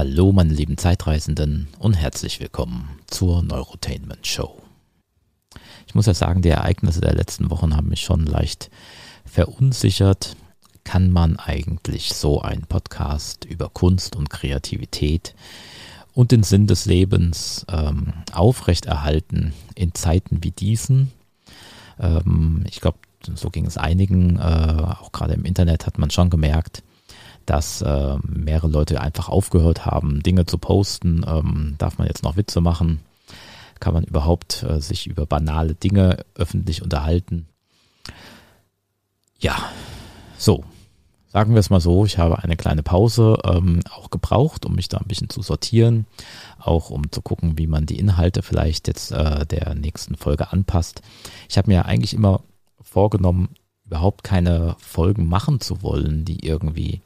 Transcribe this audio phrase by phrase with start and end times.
[0.00, 4.62] Hallo meine lieben Zeitreisenden und herzlich willkommen zur Neurotainment Show.
[5.86, 8.70] Ich muss ja sagen, die Ereignisse der letzten Wochen haben mich schon leicht
[9.26, 10.36] verunsichert.
[10.84, 15.34] Kann man eigentlich so einen Podcast über Kunst und Kreativität
[16.14, 21.12] und den Sinn des Lebens ähm, aufrechterhalten in Zeiten wie diesen?
[21.98, 22.96] Ähm, ich glaube,
[23.34, 26.82] so ging es einigen, äh, auch gerade im Internet hat man schon gemerkt,
[27.46, 31.24] dass äh, mehrere Leute einfach aufgehört haben, Dinge zu posten.
[31.26, 33.00] Ähm, darf man jetzt noch Witze machen?
[33.80, 37.46] Kann man überhaupt äh, sich über banale Dinge öffentlich unterhalten?
[39.38, 39.56] Ja,
[40.36, 40.64] so.
[41.32, 44.88] Sagen wir es mal so, ich habe eine kleine Pause ähm, auch gebraucht, um mich
[44.88, 46.06] da ein bisschen zu sortieren,
[46.58, 51.02] auch um zu gucken, wie man die Inhalte vielleicht jetzt äh, der nächsten Folge anpasst.
[51.48, 52.42] Ich habe mir eigentlich immer
[52.82, 53.50] vorgenommen,
[53.90, 57.00] überhaupt keine Folgen machen zu wollen, die irgendwie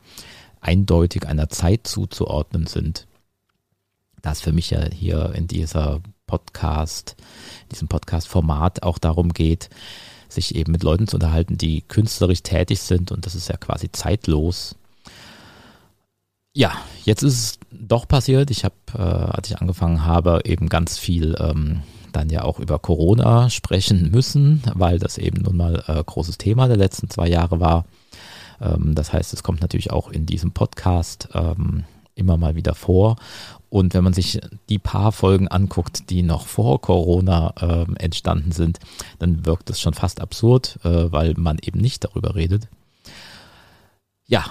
[0.61, 3.07] eindeutig einer Zeit zuzuordnen sind.
[4.21, 7.17] Da es für mich ja hier in dieser Podcast,
[7.73, 9.71] diesem Podcast-Format auch darum geht,
[10.29, 13.91] sich eben mit Leuten zu unterhalten, die künstlerisch tätig sind und das ist ja quasi
[13.91, 14.77] zeitlos.
[16.53, 16.73] Ja,
[17.05, 18.51] jetzt ist es doch passiert.
[18.51, 21.83] Ich habe, äh, als ich angefangen habe, eben ganz viel ähm,
[22.17, 26.69] dann ja auch über Corona sprechen müssen, weil das eben nun mal äh, großes Thema
[26.69, 27.85] der letzten zwei Jahre war.
[28.61, 31.85] Ähm, das heißt, es kommt natürlich auch in diesem Podcast ähm,
[32.15, 33.17] immer mal wieder vor.
[33.71, 38.79] Und wenn man sich die paar Folgen anguckt, die noch vor Corona äh, entstanden sind,
[39.19, 42.69] dann wirkt es schon fast absurd, äh, weil man eben nicht darüber redet.
[44.27, 44.45] Ja,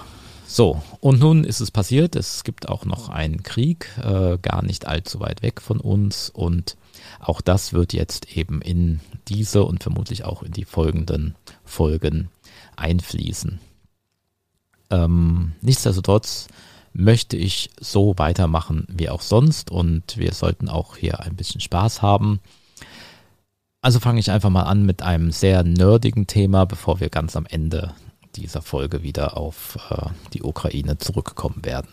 [0.46, 2.16] so, und nun ist es passiert.
[2.16, 6.30] Es gibt auch noch einen Krieg, äh, gar nicht allzu weit weg von uns.
[6.30, 6.76] Und
[7.24, 12.30] auch das wird jetzt eben in diese und vermutlich auch in die folgenden Folgen
[12.76, 13.60] einfließen.
[14.90, 16.48] Ähm, nichtsdestotrotz
[16.94, 22.02] möchte ich so weitermachen wie auch sonst und wir sollten auch hier ein bisschen Spaß
[22.02, 22.40] haben.
[23.82, 27.46] Also fange ich einfach mal an mit einem sehr nerdigen Thema, bevor wir ganz am
[27.46, 27.94] Ende
[28.36, 31.90] dieser Folge wieder auf äh, die Ukraine zurückkommen werden.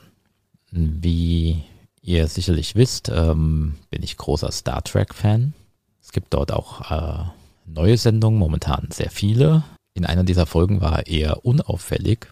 [0.71, 1.65] Wie
[2.03, 5.55] ihr sicherlich wisst, ähm, bin ich großer Star Trek-Fan.
[6.00, 7.25] Es gibt dort auch äh,
[7.66, 9.65] neue Sendungen, momentan sehr viele.
[9.94, 12.28] In einer dieser Folgen war eher unauffällig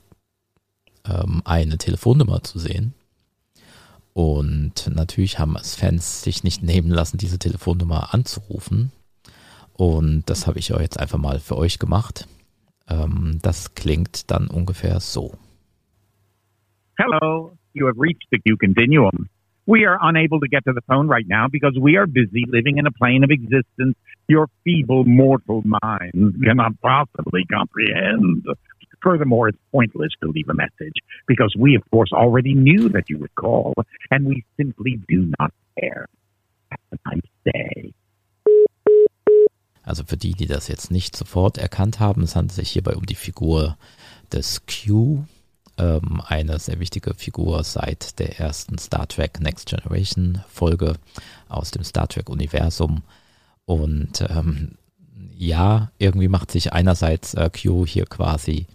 [1.04, 2.94] ähm, eine Telefonnummer zu sehen.
[4.14, 8.90] Und natürlich haben es Fans sich nicht nehmen lassen, diese Telefonnummer anzurufen.
[9.74, 12.26] Und das habe ich jetzt einfach mal für euch gemacht.
[12.88, 15.34] Ähm, das klingt dann ungefähr so.
[16.96, 19.28] Hello, you have reached the Q Continuum.
[19.68, 22.78] We are unable to get to the phone right now because we are busy living
[22.78, 23.96] in a plane of existence
[24.26, 28.46] your feeble mortal minds cannot possibly comprehend.
[29.02, 30.96] Furthermore, it's pointless to leave a message
[31.26, 33.74] because we, of course, already knew that you would call,
[34.10, 36.06] and we simply do not care.
[39.84, 43.04] Also für die, die das jetzt nicht sofort erkannt haben, es handelt sich hierbei um
[43.04, 43.76] die Figur
[44.32, 45.24] des Q,
[45.78, 50.96] ähm, eine sehr wichtige Figur seit der ersten Star Trek Next Generation Folge
[51.48, 53.02] aus dem Star Trek Universum.
[53.64, 54.72] Und ähm,
[55.36, 58.66] ja, irgendwie macht sich einerseits äh, Q hier quasi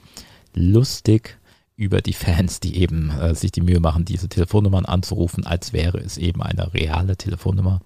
[0.53, 1.37] lustig
[1.75, 5.97] über die Fans, die eben äh, sich die Mühe machen, diese Telefonnummern anzurufen, als wäre
[5.97, 7.81] es eben eine reale Telefonnummer.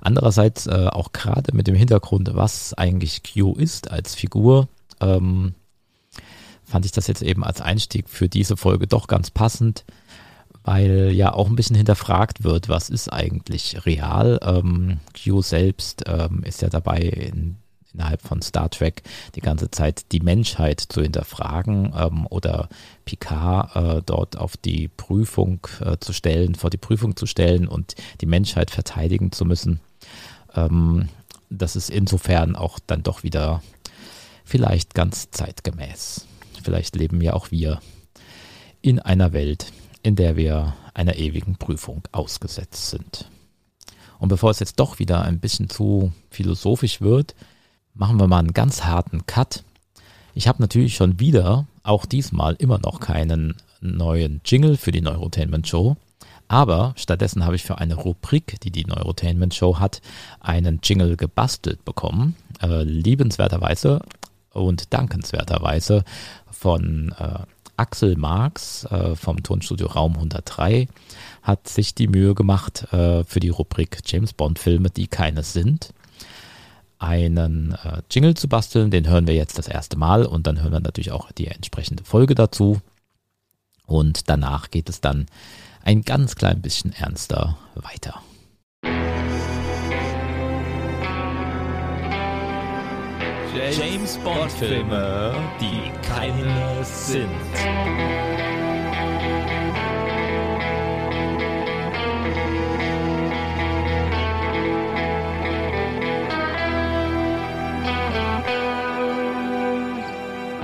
[0.00, 4.68] Andererseits äh, auch gerade mit dem Hintergrund, was eigentlich Q ist als Figur,
[5.00, 5.54] ähm,
[6.64, 9.84] fand ich das jetzt eben als Einstieg für diese Folge doch ganz passend,
[10.62, 14.40] weil ja auch ein bisschen hinterfragt wird, was ist eigentlich real.
[14.42, 17.56] Ähm, Q selbst ähm, ist ja dabei in
[17.94, 19.02] innerhalb von Star Trek
[19.34, 22.68] die ganze Zeit die Menschheit zu hinterfragen ähm, oder
[23.04, 27.94] Picard äh, dort auf die Prüfung äh, zu stellen, vor die Prüfung zu stellen und
[28.20, 29.80] die Menschheit verteidigen zu müssen.
[30.54, 31.08] Ähm,
[31.50, 33.62] das ist insofern auch dann doch wieder
[34.44, 36.26] vielleicht ganz zeitgemäß.
[36.64, 37.80] Vielleicht leben ja auch wir
[38.80, 43.28] in einer Welt, in der wir einer ewigen Prüfung ausgesetzt sind.
[44.18, 47.34] Und bevor es jetzt doch wieder ein bisschen zu philosophisch wird,
[47.92, 49.62] machen wir mal einen ganz harten Cut.
[50.34, 55.68] Ich habe natürlich schon wieder, auch diesmal immer noch keinen neuen Jingle für die Neurotainment
[55.68, 55.96] Show.
[56.48, 60.00] Aber stattdessen habe ich für eine Rubrik, die die Neurotainment Show hat,
[60.40, 62.36] einen Jingle gebastelt bekommen.
[62.62, 64.00] Äh, liebenswerterweise
[64.54, 66.04] und dankenswerterweise
[66.50, 67.38] von äh,
[67.76, 70.88] Axel Marx äh, vom Tonstudio Raum 103
[71.42, 75.92] hat sich die Mühe gemacht äh, für die Rubrik James Bond Filme, die keine sind
[77.04, 78.90] einen äh, Jingle zu basteln.
[78.90, 82.04] Den hören wir jetzt das erste Mal und dann hören wir natürlich auch die entsprechende
[82.04, 82.80] Folge dazu.
[83.86, 85.26] Und danach geht es dann
[85.82, 88.22] ein ganz klein bisschen ernster weiter.
[93.54, 97.28] James Bond Filme, die keine sind.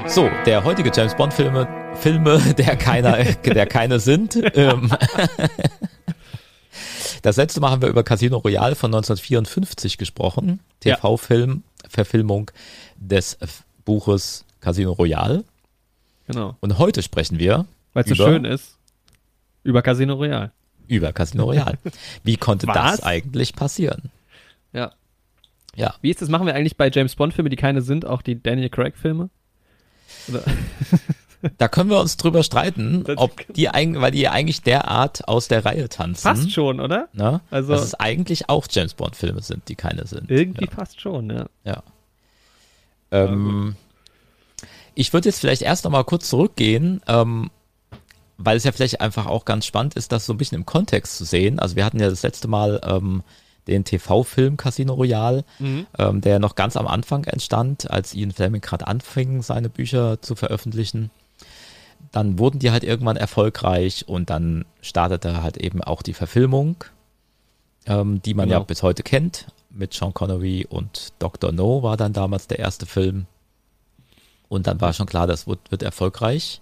[0.08, 4.36] So, der heutige James Bond Filme, Filme, der keiner, der keine sind.
[4.56, 4.90] Ähm,
[7.22, 10.58] das letzte Mal haben wir über Casino Royale von 1954 gesprochen.
[10.80, 12.50] TV-Film, Verfilmung
[12.96, 13.36] des
[13.84, 15.44] Buches Casino Royale.
[16.26, 16.56] Genau.
[16.60, 18.76] Und heute sprechen wir Weil es so über- schön ist.
[19.64, 20.52] Über Casino Royale.
[20.88, 21.78] über Casino Royale.
[22.24, 24.10] Wie konnte das eigentlich passieren?
[24.72, 24.92] Ja.
[25.76, 25.94] Ja.
[26.00, 26.28] Wie ist das?
[26.28, 29.28] Machen wir eigentlich bei James Bond Filme, die keine sind, auch die Daniel Craig Filme?
[30.28, 30.42] Oder?
[31.58, 35.64] Da können wir uns drüber streiten, ob die eigentlich, weil die eigentlich derart aus der
[35.64, 36.22] Reihe tanzen.
[36.22, 37.08] Fast schon, oder?
[37.12, 37.40] Ne?
[37.50, 40.30] Also- dass es eigentlich auch James Bond Filme sind, die keine sind.
[40.30, 41.46] Irgendwie fast schon, ja.
[41.64, 41.82] Ja.
[43.10, 43.74] Ähm,
[44.94, 47.50] ich würde jetzt vielleicht erst noch mal kurz zurückgehen, ähm,
[48.38, 51.16] weil es ja vielleicht einfach auch ganz spannend ist, das so ein bisschen im Kontext
[51.16, 51.58] zu sehen.
[51.58, 53.22] Also wir hatten ja das letzte Mal ähm,
[53.66, 55.44] den TV-Film Casino Royale,
[55.98, 60.34] ähm, der noch ganz am Anfang entstand, als Ian Fleming gerade anfing, seine Bücher zu
[60.34, 61.10] veröffentlichen.
[62.12, 66.76] Dann wurden die halt irgendwann erfolgreich und dann startete halt eben auch die Verfilmung,
[67.86, 68.66] ähm, die man ja Genau.
[68.66, 71.52] bis heute kennt, mit Sean Connery und Dr.
[71.52, 73.26] No war dann damals der erste Film.
[74.48, 76.60] Und dann war schon klar, das wird, wird erfolgreich.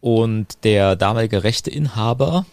[0.00, 2.44] Und der damalige Rechteinhaber,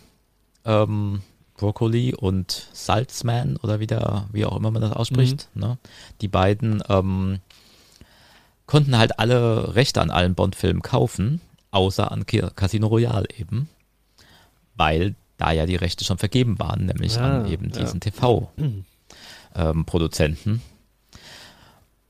[0.66, 1.24] ähm,
[1.57, 5.78] Broccoli und Salzman oder wie, der, wie auch immer man das ausspricht, ne?
[6.22, 7.40] die beiden ähm,
[8.69, 13.68] konnten halt alle Rechte an allen Bond-Filmen kaufen, außer an Casino Royale eben,
[14.75, 17.80] weil da ja die Rechte schon vergeben waren, nämlich Ah, an eben ja.
[17.80, 20.62] diesen TV-Produzenten.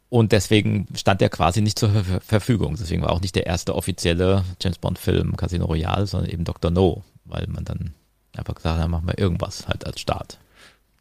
[0.10, 2.76] Und deswegen stand der quasi nicht zur Ver Verfügung.
[2.78, 6.72] Deswegen war auch nicht der erste offizielle James Bond-Film Casino Royale, sondern eben Dr.
[6.72, 7.94] No, weil man dann
[8.36, 10.40] einfach gesagt hat, dann machen wir irgendwas halt als Start.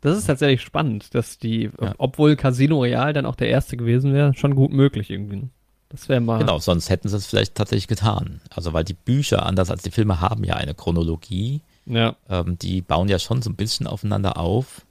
[0.00, 1.94] Das ist tatsächlich spannend, dass die, Ja.
[1.98, 5.48] obwohl Casino Royale dann auch der erste gewesen wäre, schon gut möglich irgendwie.
[5.90, 6.38] Das wäre mal.
[6.38, 8.40] Genau, sonst hätten sie es vielleicht tatsächlich getan.
[8.54, 11.60] Also weil die Bücher, anders als die Filme, haben ja eine Chronologie.
[11.86, 12.14] Ja.
[12.28, 14.82] Ähm, die bauen ja schon so ein bisschen aufeinander auf.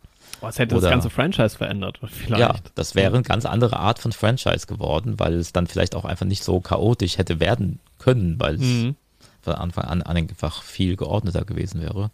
[0.42, 2.40] Oh, es hätte Oder- das ganze Franchise verändert, vielleicht.
[2.42, 6.06] Ja, das wäre eine ganz andere Art von Franchise geworden, weil es dann vielleicht auch
[6.06, 8.96] einfach nicht so chaotisch hätte werden können, weil es Mhm.
[9.42, 12.10] von Anfang an einfach viel geordneter gewesen wäre.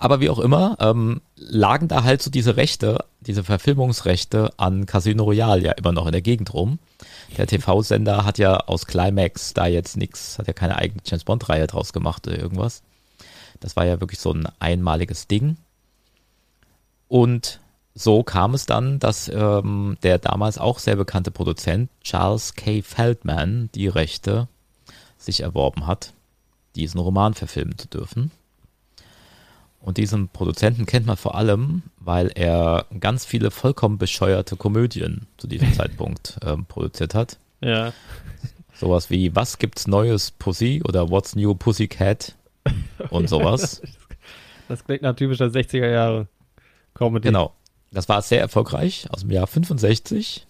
[0.00, 5.24] Aber wie auch immer, ähm, lagen da halt so diese Rechte, diese Verfilmungsrechte an Casino
[5.24, 6.78] Royale ja immer noch in der Gegend rum.
[7.36, 11.66] Der TV-Sender hat ja aus Climax da jetzt nichts, hat ja keine eigene James Bond-Reihe
[11.66, 12.82] draus gemacht oder irgendwas.
[13.60, 15.58] Das war ja wirklich so ein einmaliges Ding.
[17.06, 17.60] Und
[17.94, 22.80] so kam es dann, dass ähm, der damals auch sehr bekannte Produzent Charles K.
[22.80, 24.48] Feldman die Rechte
[25.18, 26.14] sich erworben hat,
[26.74, 28.30] diesen Roman verfilmen zu dürfen.
[29.80, 35.46] Und diesen Produzenten kennt man vor allem, weil er ganz viele vollkommen bescheuerte Komödien zu
[35.46, 37.38] diesem Zeitpunkt ähm, produziert hat.
[37.60, 37.92] Ja.
[38.74, 42.34] Sowas wie Was gibt's Neues Pussy oder What's New Pussycat
[43.10, 43.82] und sowas.
[44.68, 46.28] Das klingt nach typischer 60er Jahre
[46.94, 47.28] Comedy.
[47.28, 47.52] Genau.
[47.92, 50.46] Das war sehr erfolgreich aus dem Jahr 65.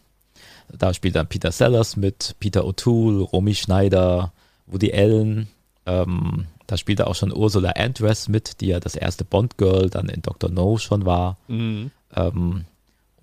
[0.76, 4.32] Da spielt dann Peter Sellers mit, Peter O'Toole, Romy Schneider,
[4.66, 5.48] Woody Allen.
[5.86, 10.22] Ähm, da spielte auch schon Ursula Andress mit, die ja das erste Bond-Girl dann in
[10.22, 10.48] Dr.
[10.50, 11.36] No schon war.
[11.48, 11.90] Mhm.
[12.14, 12.64] Ähm,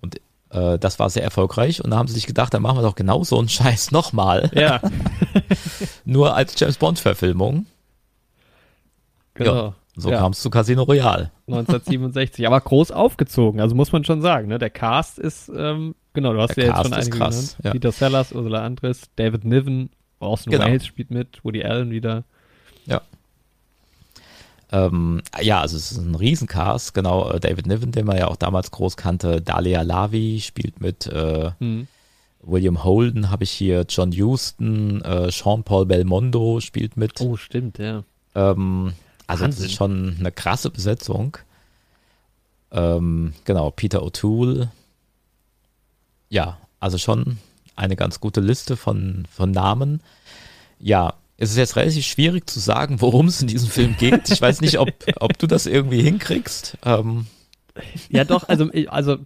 [0.02, 1.82] und äh, das war sehr erfolgreich.
[1.82, 4.50] Und da haben sie sich gedacht, dann machen wir doch genau so einen Scheiß nochmal.
[4.52, 4.82] Ja,
[6.04, 7.64] Nur als James Bond-Verfilmung.
[9.32, 9.74] genau.
[9.96, 10.18] So ja.
[10.18, 11.32] kam es zu Casino Royale.
[11.48, 12.46] 1967.
[12.46, 14.46] Aber groß aufgezogen, also muss man schon sagen.
[14.46, 14.58] Ne?
[14.58, 17.34] Der Cast ist, ähm, genau, du hast Der ja jetzt Cast schon ist einige krass,
[17.34, 17.56] genannt.
[17.64, 17.70] ja.
[17.72, 19.90] Peter Sellers, Ursula Andress, David Niven,
[20.20, 20.66] Orson Genau.
[20.66, 22.22] Welles spielt mit, Woody Allen wieder.
[24.70, 27.30] Ähm, ja, also es ist ein Riesencast, genau.
[27.30, 31.52] äh, David Niven, den man ja auch damals groß kannte, Dalia Lavi spielt mit, äh,
[31.58, 31.88] Hm.
[32.40, 37.20] William Holden habe ich hier, John Huston, äh, Jean-Paul Belmondo spielt mit.
[37.20, 38.04] Oh, stimmt, ja.
[38.34, 38.92] Ähm,
[39.26, 39.66] also das Wahnsinn.
[39.66, 41.36] ist schon eine krasse Besetzung.
[42.70, 44.68] Ähm, genau, Peter O'Toole.
[46.30, 47.38] Ja, also schon
[47.74, 50.00] eine ganz gute Liste von, von Namen.
[50.78, 54.28] Ja, es ist jetzt relativ schwierig zu sagen, worum es in diesem Film geht.
[54.30, 54.90] Ich weiß nicht, ob,
[55.20, 56.76] ob du das irgendwie hinkriegst.
[56.84, 57.26] Ähm,
[58.10, 59.18] Ja, doch, also, also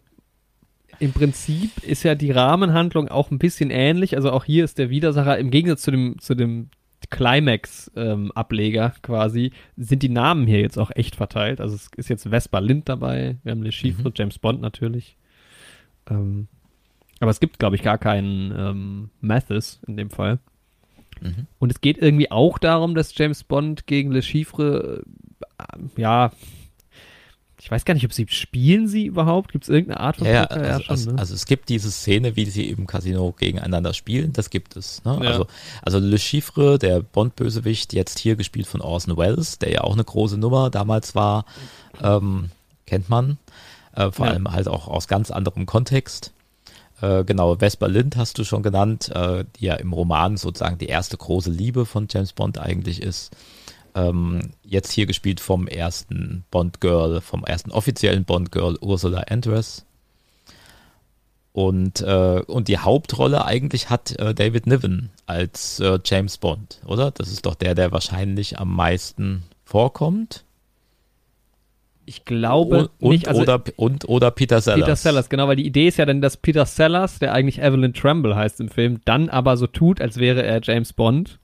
[0.99, 4.15] im Prinzip ist ja die Rahmenhandlung auch ein bisschen ähnlich.
[4.15, 6.69] Also auch hier ist der Widersacher im Gegensatz zu dem, zu dem
[7.11, 11.61] Climax-Ableger quasi, sind die Namen hier jetzt auch echt verteilt.
[11.61, 14.13] Also es ist jetzt Vespa Lind dabei, wir haben Le Chiffre, Mhm.
[14.15, 15.17] James Bond natürlich.
[16.11, 16.47] Ähm,
[17.21, 20.39] aber es gibt, glaube ich, gar keinen ähm, Mathis in dem Fall.
[21.23, 21.47] Mhm.
[21.59, 25.03] Und es geht irgendwie auch darum, dass James Bond gegen Le Chiffre,
[25.59, 26.33] äh, ja,
[27.61, 29.53] ich weiß gar nicht, ob sie spielen sie überhaupt?
[29.53, 30.63] Gibt es irgendeine Art von Ja, ja, Poker?
[30.75, 31.19] also, also, ne?
[31.21, 35.05] also es gibt diese Szene, wie sie im Casino gegeneinander spielen, das gibt es.
[35.05, 35.21] Ne?
[35.23, 35.29] Ja.
[35.31, 35.47] Also,
[35.81, 40.03] also Le Chiffre, der Bond-Bösewicht, jetzt hier gespielt von Orson Welles, der ja auch eine
[40.03, 41.45] große Nummer damals war,
[42.03, 42.51] ähm,
[42.87, 43.39] kennt man,
[43.95, 44.33] äh, vor Ja.
[44.33, 46.33] allem halt auch aus ganz anderem Kontext.
[47.03, 50.87] Äh, genau, Vesper Lind hast du schon genannt, äh, die ja im Roman sozusagen die
[50.87, 53.37] erste große Liebe von James Bond eigentlich ist.
[53.95, 59.85] Ähm, jetzt hier gespielt vom ersten Bond-Girl, vom ersten offiziellen Bond-Girl Ursula Andress.
[61.53, 67.11] Und, äh, und die Hauptrolle eigentlich hat äh, David Niven als äh, James Bond, oder?
[67.11, 70.45] Das ist doch der, der wahrscheinlich am meisten vorkommt.
[72.05, 73.29] Ich glaube und, nicht.
[73.29, 74.81] Also oder, und oder Peter Sellers.
[74.81, 77.95] Peter Sellers, genau, weil die Idee ist ja dann, dass Peter Sellers, der eigentlich Evelyn
[77.95, 81.39] Tremble heißt im Film, dann aber so tut, als wäre er James Bond.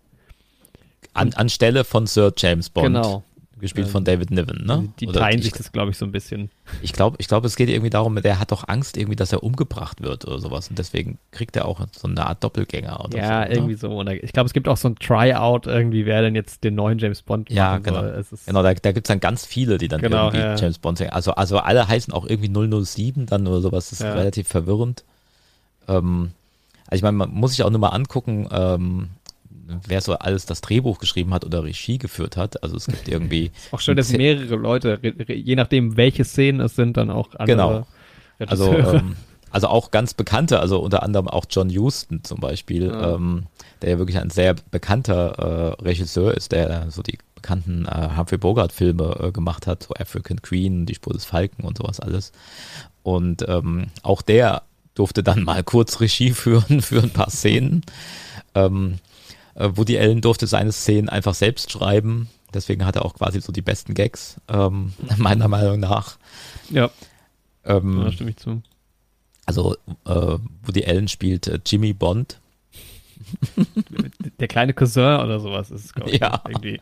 [1.14, 2.86] An, anstelle von Sir James Bond.
[2.86, 3.24] Genau.
[3.58, 4.88] Gespielt von David Niven, ne?
[5.00, 6.50] Die Oder teilen ich, sich das, glaube ich, so ein bisschen.
[6.82, 9.42] Ich glaube, ich glaube, es geht irgendwie darum, der hat doch Angst irgendwie, dass er
[9.42, 10.68] umgebracht wird oder sowas.
[10.68, 13.18] Und deswegen kriegt er auch so eine Art Doppelgänger oder so.
[13.18, 13.54] ja, ne?
[13.54, 13.90] irgendwie so.
[13.90, 16.98] Und ich glaube, es gibt auch so ein Tryout irgendwie, wer denn jetzt den neuen
[16.98, 18.02] James Bond Ja, genau.
[18.46, 20.56] Genau, da, da gibt es dann ganz viele, die dann Genau, irgendwie ja.
[20.56, 21.10] James Bond sagen.
[21.10, 22.48] Also, also alle heißen auch irgendwie
[22.84, 23.90] 007 dann oder sowas.
[23.90, 24.14] Das ist Ja.
[24.14, 25.04] relativ verwirrend.
[25.88, 26.30] Ähm,
[26.86, 29.08] also ich meine, man muss sich auch nur mal angucken, ähm,
[29.86, 32.62] wer so alles das Drehbuch geschrieben hat oder Regie geführt hat.
[32.62, 34.98] Also es gibt irgendwie auch schön, dass mehrere Leute,
[35.28, 37.86] je nachdem, welche Szenen es sind, dann auch andere Genau.
[38.38, 39.16] Also, ähm,
[39.50, 43.14] also auch ganz bekannte, also unter anderem auch John Huston zum Beispiel, Ja.
[43.14, 43.46] ähm,
[43.82, 48.38] der ja wirklich ein sehr bekannter äh, Regisseur ist, der so die bekannten äh, Humphrey
[48.38, 52.32] Bogart-Filme äh, gemacht hat, so African Queen, Die Spur des Falken und sowas alles.
[53.02, 54.62] Und ähm, auch der
[54.94, 57.82] durfte dann mal kurz Regie führen für ein paar Szenen.
[58.54, 58.98] Ähm,
[59.58, 62.28] äh, Woody Allen durfte seine Szenen einfach selbst schreiben.
[62.54, 66.16] Deswegen hat er auch quasi so die besten Gags, ähm, meiner Meinung nach.
[66.70, 66.90] ja,
[67.64, 68.62] Ähm, da stimme ich zu.
[69.44, 69.74] also
[70.06, 72.40] äh, Woody Allen spielt äh, Jimmy Bond.
[74.40, 76.20] Der kleine Cousin oder sowas ist es, glaube ich.
[76.20, 76.40] Ja.
[76.48, 76.80] Irgendwie.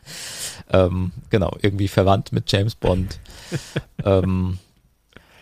[0.71, 3.19] Ähm, genau, irgendwie verwandt mit James Bond.
[4.05, 4.57] ähm,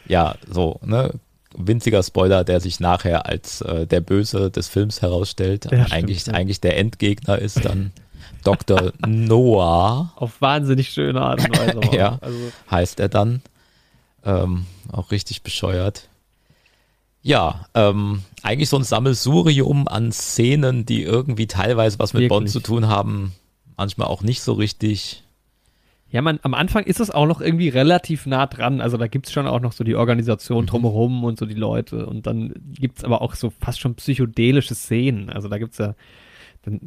[0.07, 1.13] ja, so, ne?
[1.57, 5.65] Winziger Spoiler, der sich nachher als äh, der Böse des Films herausstellt.
[5.65, 6.33] Ja, stimmt, eigentlich, ja.
[6.33, 7.91] eigentlich der Endgegner ist dann
[8.43, 8.93] Dr.
[9.05, 11.79] Noah, Auf wahnsinnig schöne Art und Weise.
[11.95, 12.19] Ja.
[12.21, 12.37] Also,
[12.69, 13.41] heißt er dann.
[14.23, 16.09] Ähm, auch richtig bescheuert.
[17.21, 22.53] Ja, ähm, eigentlich so ein Sammelsurium an Szenen, die irgendwie teilweise was mit Bond Wirklich.
[22.53, 23.33] zu tun haben,
[23.77, 25.23] manchmal auch nicht so richtig.
[26.09, 28.79] Ja, man, am Anfang ist es auch noch irgendwie relativ nah dran.
[28.79, 29.99] Also da gibt's schon auch noch so die Mhm.
[29.99, 32.05] Organisation drumherum und so die Leute.
[32.05, 35.29] Und dann gibt's aber auch so fast schon psychedelische Szenen.
[35.29, 35.95] Also da gibt's ja
[36.63, 36.79] dann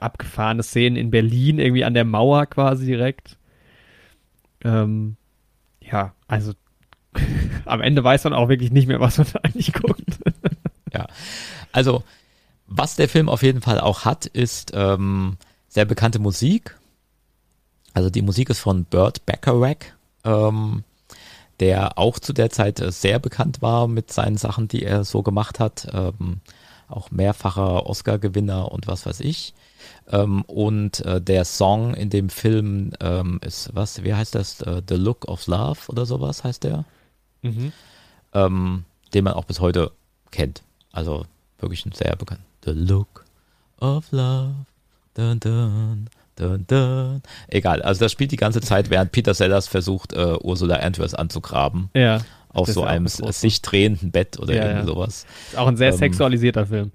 [0.00, 3.36] abgefahrene Szenen in Berlin, irgendwie an der Mauer quasi direkt.
[4.64, 5.16] Ähm,
[5.80, 6.52] ja, also
[7.64, 10.02] am Ende weiß man auch wirklich nicht mehr, was man da eigentlich guckt.
[10.92, 11.08] Ja.
[11.72, 12.04] Also,
[12.68, 15.36] was der Film auf jeden Fall auch hat, ist ähm,
[15.68, 16.78] sehr bekannte Musik.
[17.96, 19.86] Also die Musik ist von Burt Bacharach,
[20.22, 20.84] ähm,
[21.60, 25.22] der auch zu der Zeit äh, sehr bekannt war mit seinen Sachen, die er so
[25.22, 25.88] gemacht hat.
[25.94, 26.40] Ähm,
[26.88, 29.54] auch mehrfacher Oscar-Gewinner und was weiß ich.
[30.10, 34.60] Ähm, und äh, der Song in dem Film ähm, ist, was, wie heißt das?
[34.60, 36.84] Äh, The Look of Love oder sowas heißt der?
[37.40, 37.72] Mhm.
[38.34, 38.84] ähm,
[39.14, 39.90] den man auch bis heute
[40.32, 40.62] kennt.
[40.92, 41.24] Also
[41.60, 42.42] wirklich ein sehr bekannt.
[42.62, 43.24] The Look
[43.80, 44.52] of Love.
[45.14, 47.22] Dun, dun, dun, dun.
[47.48, 51.90] Egal, also das spielt die ganze Zeit, während Peter Sellers versucht, äh, Ursula Andress anzugraben.
[51.94, 52.20] Ja,
[52.52, 54.86] Auf so einem sich drehenden Bett oder Ja, irgendwie ja.
[54.86, 55.26] sowas.
[55.48, 56.92] ist auch ein sehr Ähm, sexualisierter Film.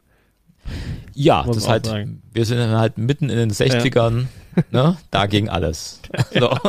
[1.13, 2.21] Ja, Muss das halt, sagen.
[2.31, 4.25] wir sind halt mitten in den 60ern,
[4.71, 4.97] ne?
[5.11, 5.99] Da ging alles.
[6.39, 6.55] So.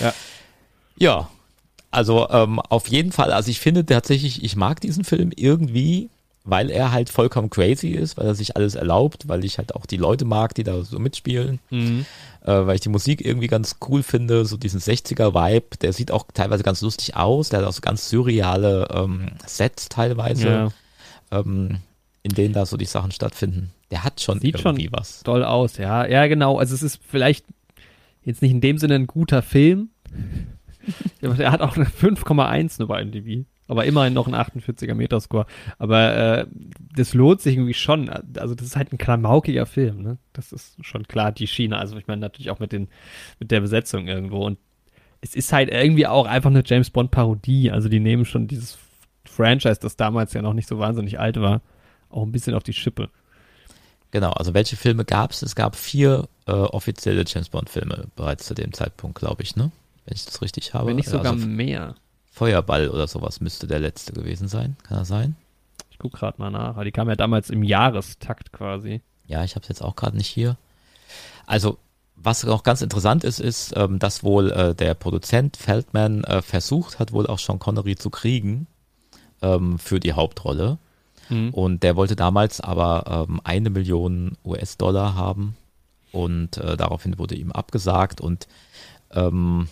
[0.00, 0.12] Ja.
[0.98, 1.28] Ja,
[1.90, 6.10] also ähm, auf jeden Fall, also ich finde tatsächlich, ich mag diesen Film irgendwie,
[6.46, 9.84] weil er halt vollkommen crazy ist, weil er sich alles erlaubt, weil ich halt auch
[9.84, 12.06] die Leute mag, die da so mitspielen, Mhm.
[12.42, 16.24] äh, weil ich die Musik irgendwie ganz cool finde, so diesen 60er-Vibe, der sieht auch
[16.32, 20.68] teilweise ganz lustig aus, der hat auch so ganz surreale ähm, Sets teilweise, Ja.
[21.40, 21.78] ähm,
[22.22, 23.72] in denen da so die Sachen stattfinden.
[23.90, 25.22] Der hat schon Sieht schon irgendwie was.
[25.22, 26.06] Toll aus, ja.
[26.06, 26.58] Ja, genau.
[26.58, 27.44] Also es ist vielleicht
[28.24, 29.90] jetzt nicht in dem Sinne ein guter Film.
[31.22, 33.44] Aber Er hat auch eine 5,1 nur bei IMDb.
[33.68, 35.46] Aber immerhin noch ein 48er Meterscore.
[35.78, 36.46] Aber äh,
[36.94, 38.08] das lohnt sich irgendwie schon.
[38.08, 40.18] Also das ist halt ein klamaukiger Film, ne?
[40.32, 41.78] Das ist schon klar, die Schiene.
[41.78, 42.88] Also ich meine natürlich auch mit den,
[43.40, 44.44] mit der Besetzung irgendwo.
[44.44, 44.58] Und
[45.20, 47.70] es ist halt irgendwie auch einfach eine James Bond Parodie.
[47.70, 48.78] Also die nehmen schon dieses
[49.24, 51.60] Franchise, das damals ja noch nicht so wahnsinnig alt war,
[52.08, 53.10] auch ein bisschen auf die Schippe.
[54.12, 55.42] Genau, also welche Filme gab es?
[55.42, 59.72] Es gab vier äh, offizielle James Bond Filme bereits zu dem Zeitpunkt, glaube ich, ne?
[60.04, 60.86] Wenn ich das richtig habe.
[60.86, 61.96] Wenn nicht sogar also, mehr.
[62.36, 64.76] Feuerball oder sowas müsste der letzte gewesen sein.
[64.82, 65.36] Kann das sein?
[65.90, 66.78] Ich gucke gerade mal nach.
[66.84, 69.00] Die kam ja damals im Jahrestakt quasi.
[69.26, 70.58] Ja, ich habe es jetzt auch gerade nicht hier.
[71.46, 71.78] Also,
[72.14, 76.98] was auch ganz interessant ist, ist, ähm, dass wohl äh, der Produzent Feldman äh, versucht
[76.98, 78.66] hat, wohl auch Sean Connery zu kriegen
[79.40, 80.76] ähm, für die Hauptrolle.
[81.30, 81.54] Mhm.
[81.54, 85.56] Und der wollte damals aber ähm, eine Million US-Dollar haben
[86.12, 88.46] und äh, daraufhin wurde ihm abgesagt und
[89.12, 89.68] ähm,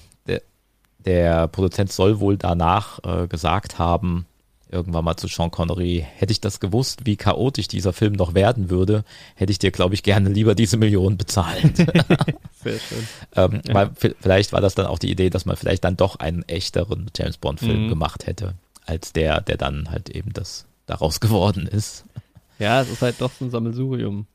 [1.05, 4.27] der, Produzent soll wohl danach äh, gesagt haben,
[4.71, 8.71] irgendwann mal zu Sean Connery, hätte ich das gewusst, wie chaotisch dieser Film noch werden
[8.71, 9.05] würde,
[9.37, 11.77] hätte ich dir, glaube ich, gerne lieber diese Million bezahlt.
[12.63, 13.09] Sehr schön.
[13.37, 13.75] ähm, ja.
[13.75, 17.11] weil, vielleicht war das dann auch die Idee, dass man vielleicht dann doch einen echteren
[17.17, 17.89] James Bond-Film mhm.
[17.89, 22.05] gemacht hätte, als der, der dann halt eben das daraus geworden ist.
[22.59, 24.27] Ja, es ist halt doch so ein Sammelsurium.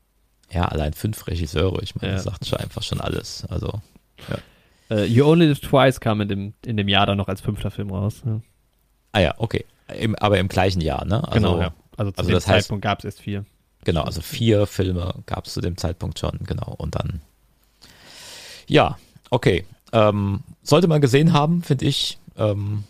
[0.50, 2.14] Ja, allein fünf Regisseure, ich meine, ja.
[2.16, 3.44] das sagt schon einfach schon alles.
[3.48, 3.80] Also,
[4.28, 4.38] ja.
[4.90, 7.70] Uh, you Only Live Twice kam in dem, in dem Jahr dann noch als fünfter
[7.70, 8.22] Film raus.
[8.24, 8.40] Ja.
[9.12, 9.64] Ah ja, okay.
[9.98, 11.22] Im, aber im gleichen Jahr, ne?
[11.22, 11.72] Also, genau, ja.
[11.96, 13.44] Also zu also dem Zeitpunkt gab es erst vier.
[13.84, 16.74] Genau, also vier Filme gab es zu dem Zeitpunkt schon, genau.
[16.76, 17.20] Und dann,
[18.66, 18.98] ja,
[19.30, 19.64] okay.
[19.92, 22.18] Ähm, sollte man gesehen haben, finde ich.
[22.36, 22.84] Ähm,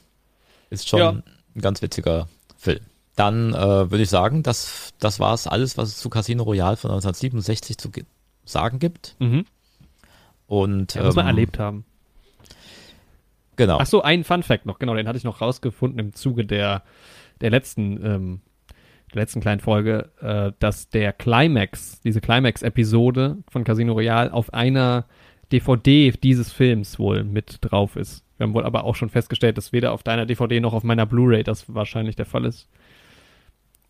[0.69, 1.11] ist schon ja.
[1.11, 2.80] ein ganz witziger Film.
[3.16, 6.76] Dann äh, würde ich sagen, das, das war es alles, was es zu Casino Royale
[6.76, 7.90] von 1967 zu
[8.45, 9.16] sagen gibt.
[9.19, 9.45] Mhm.
[10.47, 11.85] Und, ja, muss man ähm, erlebt haben.
[13.61, 13.76] Genau.
[13.79, 16.83] Ach so, ein Fun Fact noch, genau, den hatte ich noch rausgefunden im Zuge der,
[17.43, 18.40] der letzten, ähm,
[19.12, 25.05] der letzten kleinen Folge, äh, dass der Climax, diese Climax-Episode von Casino Royale auf einer
[25.52, 28.25] DVD dieses Films wohl mit drauf ist.
[28.38, 31.05] Wir haben wohl aber auch schon festgestellt, dass weder auf deiner DVD noch auf meiner
[31.05, 32.66] Blu-ray das wahrscheinlich der Fall ist.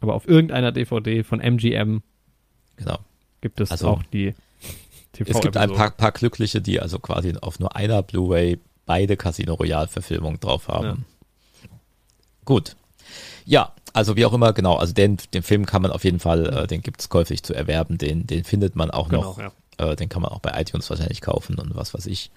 [0.00, 2.02] Aber auf irgendeiner DVD von MGM
[2.74, 2.98] genau.
[3.40, 4.34] gibt es also, auch die
[5.12, 8.58] TV Es gibt ein paar, paar Glückliche, die also quasi auf nur einer Blu-ray
[8.90, 11.06] beide Casino Royale-Verfilmungen drauf haben.
[11.62, 11.68] Ja.
[12.44, 12.74] Gut.
[13.44, 16.46] Ja, also wie auch immer, genau, also den, den Film kann man auf jeden Fall,
[16.46, 19.52] äh, den gibt es käuflich zu erwerben, den, den findet man auch genau, noch, ja.
[19.78, 22.32] äh, den kann man auch bei iTunes wahrscheinlich kaufen und was weiß ich.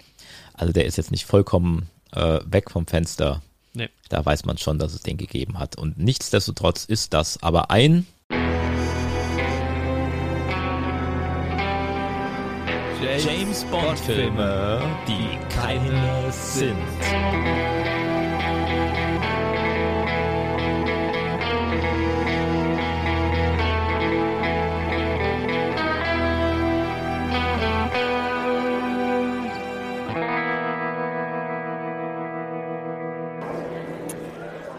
[0.53, 3.41] Also der ist jetzt nicht vollkommen äh, weg vom Fenster,
[3.75, 3.89] Nee.
[4.09, 5.75] Da weiß man schon, dass es den gegeben hat.
[5.75, 8.05] Und nichtsdestotrotz ist das aber ein
[13.19, 16.75] James Bond Filme, die keine sind.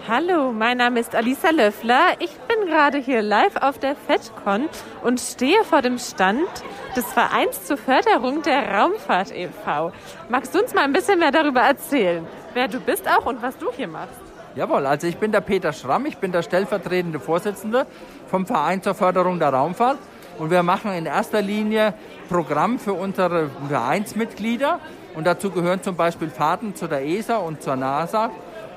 [0.07, 2.17] Hallo, mein Name ist Alisa Löffler.
[2.19, 4.69] Ich bin gerade hier live auf der FedCon
[5.03, 6.47] und stehe vor dem Stand
[6.95, 9.93] des Vereins zur Förderung der Raumfahrt e.V.
[10.29, 13.57] Magst du uns mal ein bisschen mehr darüber erzählen, wer du bist auch und was
[13.57, 14.21] du hier machst?
[14.55, 17.87] Jawohl, also ich bin der Peter Schramm, ich bin der stellvertretende Vorsitzende
[18.27, 19.97] vom Verein zur Förderung der Raumfahrt
[20.39, 21.95] und wir machen in erster Linie
[22.29, 24.81] Programm für unsere Vereinsmitglieder
[25.15, 28.31] und dazu gehören zum Beispiel Fahrten zu der ESA und zur NASA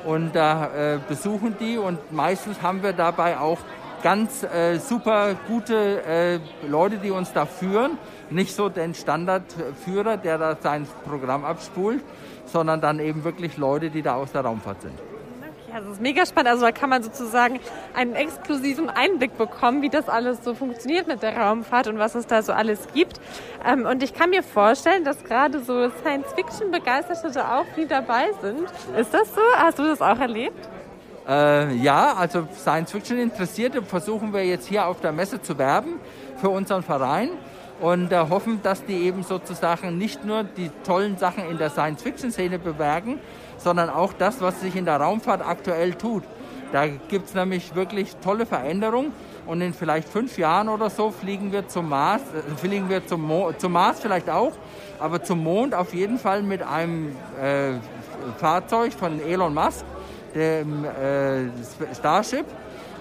[0.08, 3.60] und da äh, besuchen die und meistens haben wir dabei auch
[4.02, 7.98] ganz äh, super gute äh, Leute, die uns da führen.
[8.30, 12.02] Nicht so den Standardführer, der da sein Programm abspult,
[12.46, 15.07] sondern dann eben wirklich Leute, die da aus der Raumfahrt sind.
[15.74, 16.50] Ja, das ist mega spannend.
[16.50, 17.60] Also da kann man sozusagen
[17.94, 22.26] einen exklusiven Einblick bekommen, wie das alles so funktioniert mit der Raumfahrt und was es
[22.26, 23.20] da so alles gibt.
[23.66, 28.62] Ähm, und ich kann mir vorstellen, dass gerade so Science-Fiction-Begeisterte auch viel dabei sind.
[28.98, 29.42] Ist das so?
[29.58, 30.70] Hast du das auch erlebt?
[31.28, 36.00] Äh, ja, also Science-Fiction-Interessierte versuchen wir jetzt hier auf der Messe zu werben
[36.38, 37.32] für unseren Verein
[37.82, 42.58] und äh, hoffen, dass die eben sozusagen nicht nur die tollen Sachen in der Science-Fiction-Szene
[42.58, 43.20] bewerben,
[43.58, 46.24] sondern auch das, was sich in der Raumfahrt aktuell tut.
[46.72, 49.14] Da gibt es nämlich wirklich tolle Veränderungen
[49.46, 53.22] und in vielleicht fünf Jahren oder so fliegen wir zum Mars, äh, fliegen wir zum,
[53.22, 54.52] Mo zum Mars vielleicht auch,
[55.00, 57.74] aber zum Mond auf jeden Fall mit einem äh,
[58.38, 59.86] Fahrzeug von Elon Musk,
[60.36, 61.48] dem äh,
[61.96, 62.46] Starship.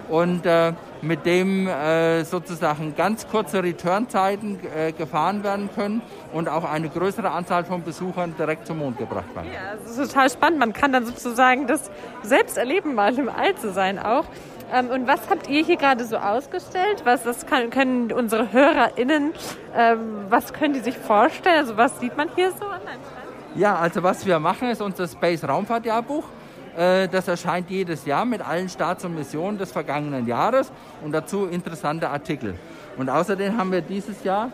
[0.09, 6.01] Und äh, mit dem äh, sozusagen ganz kurze Returnzeiten äh, gefahren werden können
[6.33, 9.49] und auch eine größere Anzahl von Besuchern direkt zum Mond gebracht werden.
[9.53, 10.59] Ja, das ist total spannend.
[10.59, 11.91] Man kann dann sozusagen das
[12.23, 14.25] selbst erleben, mal im All zu sein auch.
[14.73, 17.03] Ähm, und was habt ihr hier gerade so ausgestellt?
[17.05, 19.33] Was das kann, können unsere HörerInnen,
[19.75, 21.59] ähm, was können die sich vorstellen?
[21.59, 23.27] Also was sieht man hier so an einem Stand?
[23.55, 26.23] Ja, also was wir machen, ist unser Space Raumfahrtjahrbuch.
[26.23, 26.36] Äh,
[26.77, 30.71] Das erscheint jedes Jahr mit allen Starts und Missionen des vergangenen Jahres
[31.03, 32.53] und dazu interessante Artikel.
[32.97, 34.51] Und außerdem haben wir dieses Jahr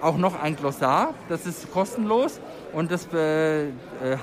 [0.00, 2.40] auch noch ein Glossar, das ist kostenlos
[2.72, 3.70] und das äh, äh,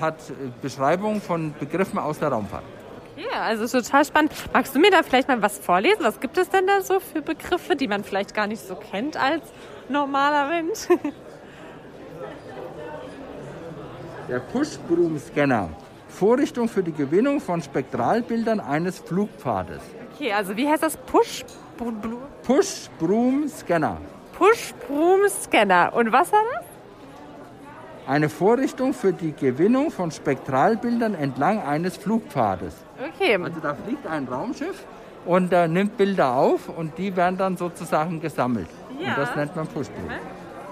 [0.00, 0.16] hat
[0.60, 2.62] Beschreibungen von Begriffen aus der Raumfahrt.
[3.16, 4.32] Ja, also total spannend.
[4.52, 5.98] Magst du mir da vielleicht mal was vorlesen?
[6.02, 9.16] Was gibt es denn da so für Begriffe, die man vielleicht gar nicht so kennt
[9.16, 9.42] als
[9.88, 10.86] normaler Mensch?
[14.28, 15.68] Der Push-Broom-Scanner.
[16.12, 19.80] Vorrichtung für die Gewinnung von Spektralbildern eines Flugpfades.
[20.14, 20.96] Okay, also wie heißt das?
[20.96, 21.44] Push
[21.78, 23.96] Blu- Push-Broom-Scanner.
[24.38, 25.92] Push-Broom-Scanner.
[25.94, 26.64] Und was war das?
[28.06, 32.74] Eine Vorrichtung für die Gewinnung von Spektralbildern entlang eines Flugpfades.
[33.14, 34.84] Okay, Also da fliegt ein Raumschiff
[35.24, 38.68] und äh, nimmt Bilder auf und die werden dann sozusagen gesammelt.
[39.00, 39.10] Ja.
[39.10, 40.10] Und das nennt man Push-Broom.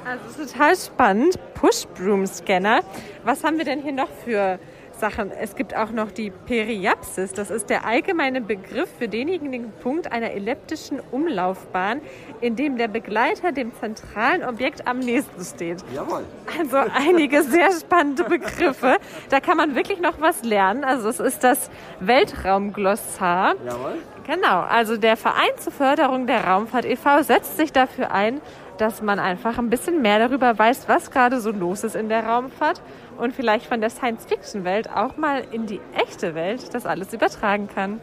[0.04, 1.38] also es ist total spannend.
[1.54, 2.80] Push-Broom-Scanner.
[3.24, 4.58] Was haben wir denn hier noch für
[5.00, 5.30] Sachen?
[5.32, 7.32] Es gibt auch noch die Periapsis.
[7.32, 12.00] Das ist der allgemeine Begriff für denjenigen Punkt einer elliptischen Umlaufbahn,
[12.40, 15.82] in dem der Begleiter dem zentralen Objekt am nächsten steht.
[15.94, 16.24] Jawohl.
[16.58, 18.98] Also einige sehr spannende Begriffe.
[19.30, 20.84] Da kann man wirklich noch was lernen.
[20.84, 23.54] Also es ist das Weltraumglossar.
[23.64, 23.98] Jawohl.
[24.26, 27.22] Genau, also der Verein zur Förderung der Raumfahrt e.V.
[27.22, 28.40] setzt sich dafür ein,
[28.80, 32.24] dass man einfach ein bisschen mehr darüber weiß, was gerade so los ist in der
[32.24, 32.80] Raumfahrt
[33.18, 38.00] und vielleicht von der Science-Fiction-Welt auch mal in die echte Welt das alles übertragen kann.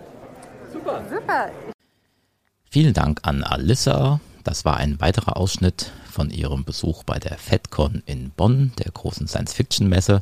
[0.72, 1.02] Super.
[1.10, 1.50] Super.
[2.70, 4.20] Vielen Dank an Alissa.
[4.44, 9.28] Das war ein weiterer Ausschnitt von ihrem Besuch bei der FedCon in Bonn, der großen
[9.28, 10.22] Science-Fiction-Messe.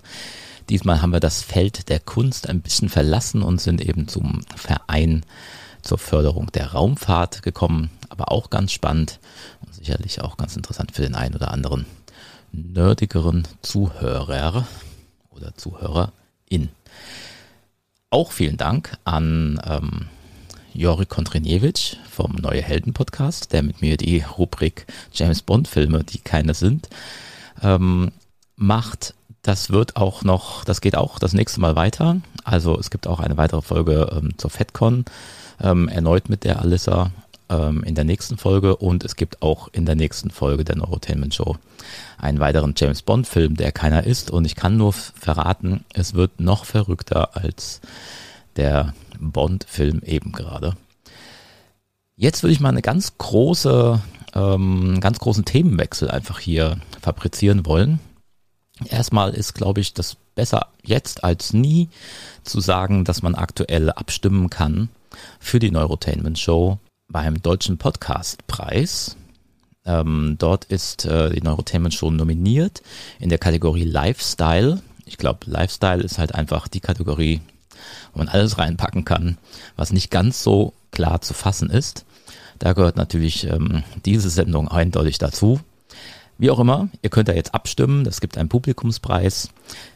[0.69, 5.25] Diesmal haben wir das Feld der Kunst ein bisschen verlassen und sind eben zum Verein
[5.81, 7.91] zur Förderung der Raumfahrt gekommen.
[8.09, 9.19] Aber auch ganz spannend
[9.85, 11.85] sicherlich auch ganz interessant für den einen oder anderen
[12.51, 14.65] nerdigeren Zuhörer
[15.29, 16.69] oder Zuhörerin.
[18.09, 20.07] Auch vielen Dank an ähm,
[20.73, 26.19] Jori Kontriniewicz vom Neue Helden Podcast, der mit mir die Rubrik James Bond Filme, die
[26.19, 26.89] keine sind,
[27.61, 28.11] ähm,
[28.55, 29.13] macht.
[29.43, 32.17] Das wird auch noch, das geht auch das nächste Mal weiter.
[32.43, 35.05] Also es gibt auch eine weitere Folge ähm, zur FedCon,
[35.61, 37.11] ähm, erneut mit der Alissa
[37.49, 41.35] ähm, in der nächsten Folge und es gibt auch in der nächsten Folge der Neurotainment
[41.35, 41.57] Show
[42.17, 46.39] einen weiteren James Bond Film, der keiner ist und ich kann nur verraten, es wird
[46.39, 47.81] noch verrückter als
[48.55, 50.75] der Bond-Film eben gerade.
[52.15, 54.01] Jetzt würde ich mal eine ganz große,
[54.33, 57.99] ähm, ganz großen Themenwechsel einfach hier fabrizieren wollen.
[58.85, 61.89] Erstmal ist, glaube ich, das besser jetzt als nie
[62.43, 64.89] zu sagen, dass man aktuell abstimmen kann
[65.39, 69.15] für die Neurotainment Show beim Deutschen Podcastpreis.
[69.85, 72.81] Ähm, dort ist äh, die Neurotainment Show nominiert
[73.19, 74.81] in der Kategorie Lifestyle.
[75.05, 77.41] Ich glaube, Lifestyle ist halt einfach die Kategorie,
[78.13, 79.37] wo man alles reinpacken kann,
[79.75, 82.05] was nicht ganz so klar zu fassen ist.
[82.57, 85.59] Da gehört natürlich ähm, diese Sendung eindeutig dazu.
[86.37, 88.05] Wie auch immer, ihr könnt da jetzt abstimmen.
[88.05, 89.49] Es gibt einen Publikumspreis.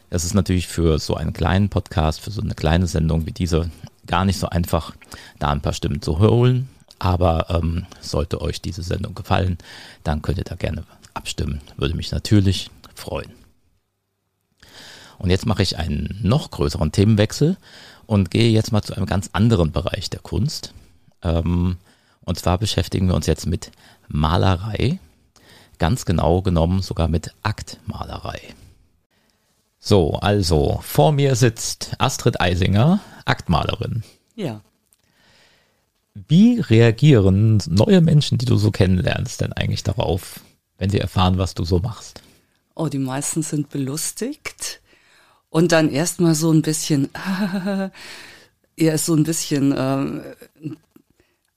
[0.08, 3.70] Das ist natürlich für so einen kleinen Podcast, für so eine kleine Sendung wie diese
[4.06, 4.94] gar nicht so einfach,
[5.38, 6.68] da ein paar Stimmen zu holen.
[7.00, 9.58] Aber ähm, sollte euch diese Sendung gefallen,
[10.04, 10.84] dann könnt ihr da gerne
[11.14, 11.60] abstimmen.
[11.76, 13.32] Würde mich natürlich freuen.
[15.18, 17.56] Und jetzt mache ich einen noch größeren Themenwechsel
[18.06, 20.72] und gehe jetzt mal zu einem ganz anderen Bereich der Kunst.
[21.22, 21.78] Ähm,
[22.20, 23.72] und zwar beschäftigen wir uns jetzt mit
[24.08, 24.98] Malerei.
[25.78, 28.40] Ganz genau genommen sogar mit Aktmalerei.
[29.78, 34.04] So, also vor mir sitzt Astrid Eisinger, Aktmalerin.
[34.36, 34.60] Ja.
[36.14, 40.40] Wie reagieren neue Menschen, die du so kennenlernst, denn eigentlich darauf,
[40.78, 42.22] wenn sie erfahren, was du so machst?
[42.74, 44.80] Oh, die meisten sind belustigt.
[45.50, 47.10] Und dann erstmal so ein bisschen,
[48.76, 50.22] eher so ein bisschen ähm,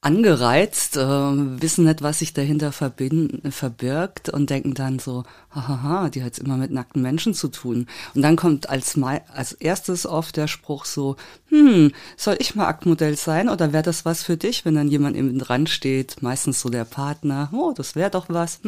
[0.04, 6.24] angereizt, äh, wissen nicht, was sich dahinter verbinden, verbirgt und denken dann so, hahaha, die
[6.24, 7.88] hat immer mit nackten Menschen zu tun.
[8.14, 11.16] Und dann kommt als, als erstes oft der Spruch so,
[11.48, 15.16] hm, soll ich mal Aktmodell sein oder wäre das was für dich, wenn dann jemand
[15.16, 18.60] eben dran steht, meistens so der Partner, oh, das wäre doch was.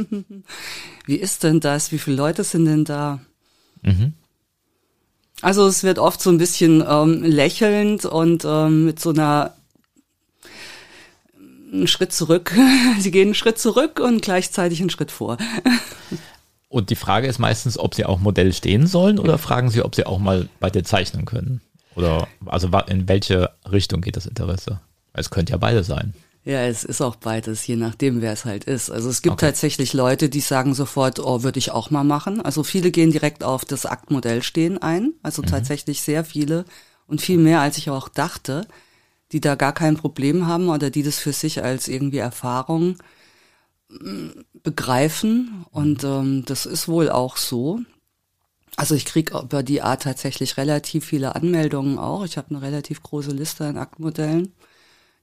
[1.05, 1.91] Wie ist denn das?
[1.91, 3.19] Wie viele Leute sind denn da?
[5.41, 9.53] Also es wird oft so ein bisschen ähm, lächelnd und ähm, mit so einer
[11.77, 12.53] einen Schritt zurück.
[12.99, 15.37] Sie gehen einen Schritt zurück und gleichzeitig einen Schritt vor.
[16.69, 19.95] Und die Frage ist meistens, ob sie auch Modell stehen sollen oder fragen sie, ob
[19.95, 21.61] sie auch mal bei dir zeichnen können?
[21.95, 24.81] Oder also in welche Richtung geht das Interesse?
[25.13, 26.13] Es könnte ja beide sein.
[26.43, 28.91] Ja, es ist auch beides, je nachdem, wer es halt ist.
[28.91, 29.47] Also es gibt Okay.
[29.47, 32.39] tatsächlich Leute, die sagen sofort, oh, würde ich auch mal machen.
[32.41, 35.13] Also viele gehen direkt auf das Aktmodell stehen ein.
[35.23, 36.65] Also tatsächlich sehr viele
[37.07, 38.67] und viel mehr, als ich auch dachte,
[39.31, 42.97] die da gar kein Problem haben oder die das für sich als irgendwie Erfahrung
[43.89, 44.29] mm,
[44.63, 45.65] begreifen.
[45.71, 47.79] Und ähm, das ist wohl auch so.
[48.77, 52.25] Also ich kriege über die Art tatsächlich relativ viele Anmeldungen auch.
[52.25, 54.53] Ich habe eine relativ große Liste an Aktmodellen.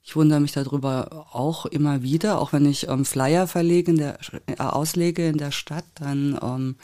[0.05, 4.19] Ich wundere mich darüber auch immer wieder, auch wenn ich ähm, Flyer verlege in der,
[4.47, 6.77] äh, auslege in der Stadt, dann ähm,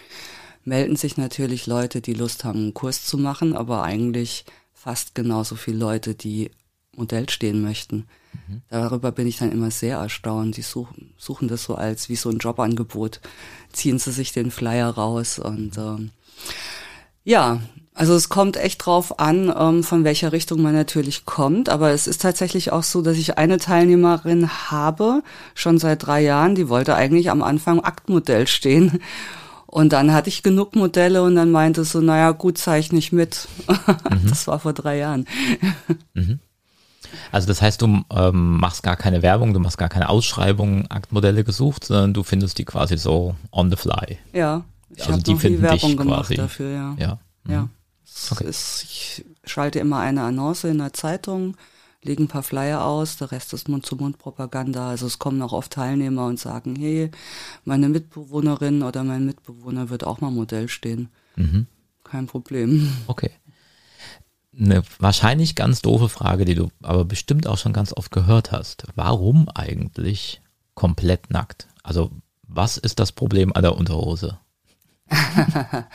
[0.65, 5.57] melden sich natürlich Leute, die Lust haben, einen Kurs zu machen, aber eigentlich fast genauso
[5.57, 6.53] viele Leute, die
[6.99, 8.07] Modell stehen möchten.
[8.71, 10.57] Darüber bin ich dann immer sehr erstaunt.
[10.57, 13.21] Die suchen, suchen das so als wie so ein Jobangebot.
[13.73, 16.11] Ziehen sie sich den Flyer raus und ähm,
[17.25, 17.61] ja,
[17.95, 21.69] also es kommt echt drauf an, ähm, von welcher Richtung man natürlich kommt.
[21.69, 25.23] Aber es ist tatsächlich auch so, dass ich eine Teilnehmerin habe,
[25.55, 29.01] schon seit drei Jahren, die wollte eigentlich am Anfang Aktmodell stehen.
[29.67, 33.49] Und dann hatte ich genug Modelle und dann meinte so, naja, gut, zeichne ich mit.
[34.29, 35.27] Das war vor drei Jahren.
[37.33, 41.45] Also das heißt, du ähm, machst gar keine Werbung, du machst gar keine Ausschreibungen, Aktmodelle
[41.45, 44.19] gesucht, sondern du findest die quasi so on the fly.
[44.33, 46.35] Ja, ich Also habe die finden dich Werbung gemacht quasi.
[46.37, 46.97] dafür, ja.
[46.99, 47.19] Ja.
[47.49, 47.69] Ja.
[48.05, 48.45] Es Okay.
[48.49, 51.57] ist, ich schalte immer eine Annonce in der Zeitung,
[52.03, 54.89] lege ein paar Flyer aus, der Rest ist Mund-zu-Mund-Propaganda.
[54.91, 57.11] Also es kommen auch oft Teilnehmer und sagen, hey,
[57.65, 61.09] meine Mitbewohnerin oder mein Mitbewohner wird auch mal Modell stehen.
[61.37, 61.67] Mhm.
[62.05, 62.91] Kein Problem.
[63.07, 63.31] Okay.
[64.59, 68.85] Eine wahrscheinlich ganz doofe Frage, die du aber bestimmt auch schon ganz oft gehört hast.
[68.97, 70.43] Warum eigentlich
[70.75, 71.69] komplett nackt?
[71.83, 72.11] Also
[72.43, 74.39] was ist das Problem an der Unterhose?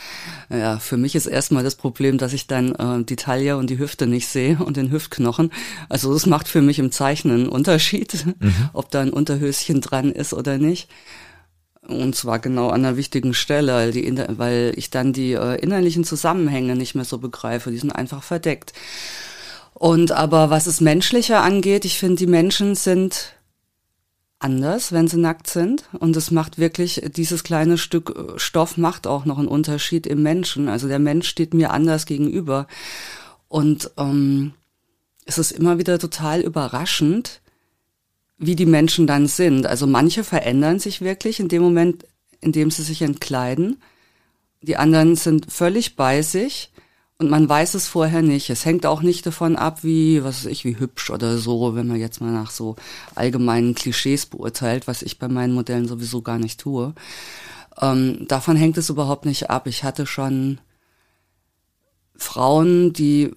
[0.50, 3.80] Ja, für mich ist erstmal das Problem, dass ich dann äh, die Taille und die
[3.80, 5.52] Hüfte nicht sehe und den Hüftknochen.
[5.90, 8.26] Also das macht für mich im Zeichnen einen Unterschied,
[8.74, 10.90] ob da ein Unterhöschen dran ist oder nicht.
[11.88, 16.06] Und zwar genau an einer wichtigen Stelle, weil, die, weil ich dann die äh, innerlichen
[16.06, 17.72] Zusammenhänge nicht mehr so begreife.
[17.72, 18.74] Die sind einfach verdeckt.
[19.74, 23.36] Und aber was es menschlicher angeht, ich finde, die Menschen sind
[24.40, 25.90] anders, wenn sie nackt sind.
[26.00, 30.22] Und es macht wirklich, dieses kleine Stück äh, Stoff macht auch noch einen Unterschied im
[30.24, 30.70] Menschen.
[30.70, 32.68] Also der Mensch steht mir anders gegenüber.
[33.48, 34.54] Und ähm,
[35.26, 37.42] es ist immer wieder total überraschend,
[38.46, 39.66] wie die Menschen dann sind.
[39.66, 42.06] Also manche verändern sich wirklich in dem Moment,
[42.42, 43.82] in dem sie sich entkleiden.
[44.62, 46.72] Die anderen sind völlig bei sich
[47.18, 48.50] und man weiß es vorher nicht.
[48.50, 51.88] Es hängt auch nicht davon ab, wie, was weiß ich, wie hübsch oder so, wenn
[51.88, 52.76] man jetzt mal nach so
[53.16, 56.94] allgemeinen Klischees beurteilt, was ich bei meinen Modellen sowieso gar nicht tue.
[57.82, 59.68] Ähm, davon hängt es überhaupt nicht ab.
[59.68, 60.60] Ich hatte schon
[62.16, 63.32] Frauen, die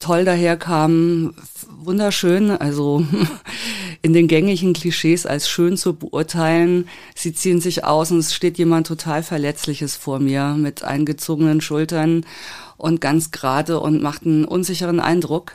[0.00, 1.34] toll daherkamen,
[1.68, 3.06] wunderschön, also
[4.02, 6.88] in den gängigen Klischees als schön zu beurteilen.
[7.14, 12.24] Sie ziehen sich aus und es steht jemand total Verletzliches vor mir mit eingezogenen Schultern
[12.78, 15.52] und ganz gerade und macht einen unsicheren Eindruck.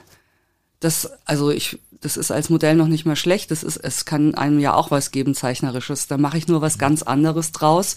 [0.80, 3.50] Das, also ich, das ist als Modell noch nicht mal schlecht.
[3.50, 6.06] Das ist, es kann einem ja auch was geben, zeichnerisches.
[6.06, 7.96] Da mache ich nur was ganz anderes draus,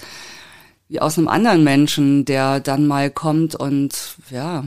[0.89, 4.65] wie aus einem anderen Menschen, der dann mal kommt und ja,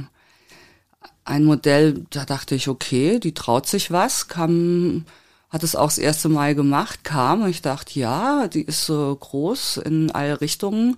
[1.23, 5.05] ein Modell, da dachte ich, okay, die traut sich was, kam,
[5.49, 9.15] hat es auch das erste Mal gemacht, kam und ich dachte, ja, die ist so
[9.15, 10.97] groß in alle Richtungen,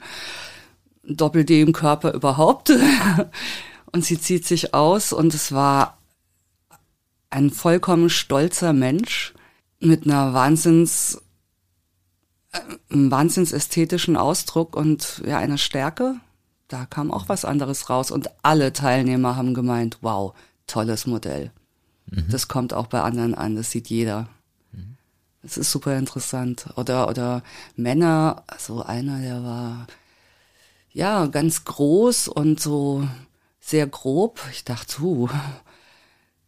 [1.03, 2.71] Doppel D im Körper überhaupt.
[3.91, 5.97] und sie zieht sich aus und es war
[7.29, 9.33] ein vollkommen stolzer Mensch
[9.79, 11.21] mit einer Wahnsinns,
[12.51, 12.59] äh,
[12.89, 16.19] einem wahnsinns ästhetischen Ausdruck und ja, einer Stärke.
[16.73, 20.33] Da kam auch was anderes raus und alle Teilnehmer haben gemeint, wow,
[20.65, 21.51] tolles Modell.
[22.07, 24.27] Das kommt auch bei anderen an, das sieht jeder.
[25.43, 26.65] Das ist super interessant.
[26.75, 27.43] Oder, oder
[27.75, 29.85] Männer, also einer, der war,
[30.91, 33.07] ja, ganz groß und so
[33.59, 34.39] sehr grob.
[34.51, 35.29] Ich dachte, huh,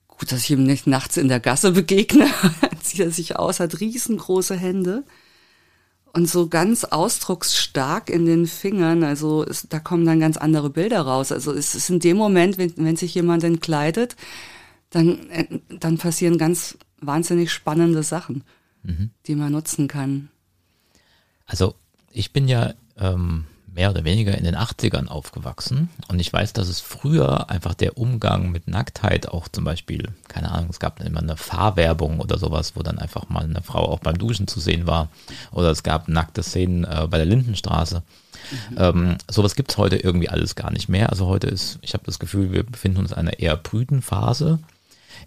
[0.08, 2.28] gut, dass ich ihm nicht nachts in der Gasse begegne.
[2.62, 5.04] Dann zieht er sich aus, hat riesengroße Hände
[6.16, 9.04] und so ganz ausdrucksstark in den Fingern.
[9.04, 11.34] Also es, da kommen dann ganz andere Bilder raus.
[11.34, 14.16] Also es ist in dem Moment, wenn, wenn sich jemand entkleidet,
[14.92, 18.46] dann, äh, dann passieren ganz wahnsinnig spannende Sachen,
[19.28, 20.30] die man nutzen kann.
[21.46, 21.76] Also
[22.12, 23.44] ich bin ja ähm,
[23.76, 27.98] mehr oder weniger in den 80ern aufgewachsen und ich weiß, dass es früher einfach der
[27.98, 32.76] Umgang mit Nacktheit auch zum Beispiel, keine Ahnung, es gab immer eine Fahrwerbung oder sowas,
[32.76, 35.10] wo dann einfach mal eine Frau auch beim Duschen zu sehen war
[35.52, 38.02] oder es gab nackte Szenen äh, bei der Lindenstraße.
[38.70, 38.78] Mhm.
[38.78, 41.10] Ähm, sowas gibt's heute irgendwie alles gar nicht mehr.
[41.10, 44.60] Also heute ist, ich habe das Gefühl, wir befinden uns in einer eher brüden Phase,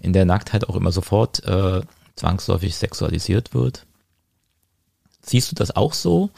[0.00, 1.82] in der Nacktheit auch immer sofort äh,
[2.16, 3.84] zwangsläufig sexualisiert wird.
[5.20, 6.30] Siehst du das auch so?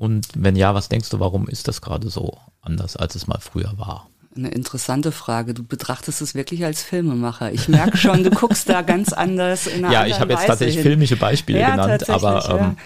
[0.00, 3.38] Und wenn ja, was denkst du, warum ist das gerade so anders, als es mal
[3.38, 4.08] früher war?
[4.34, 5.52] Eine interessante Frage.
[5.52, 7.52] Du betrachtest es wirklich als Filmemacher.
[7.52, 10.76] Ich merke schon, du guckst da ganz anders in einer Ja, ich habe jetzt tatsächlich
[10.76, 10.84] hin.
[10.84, 12.76] filmische Beispiele ja, genannt, aber ähm, ja.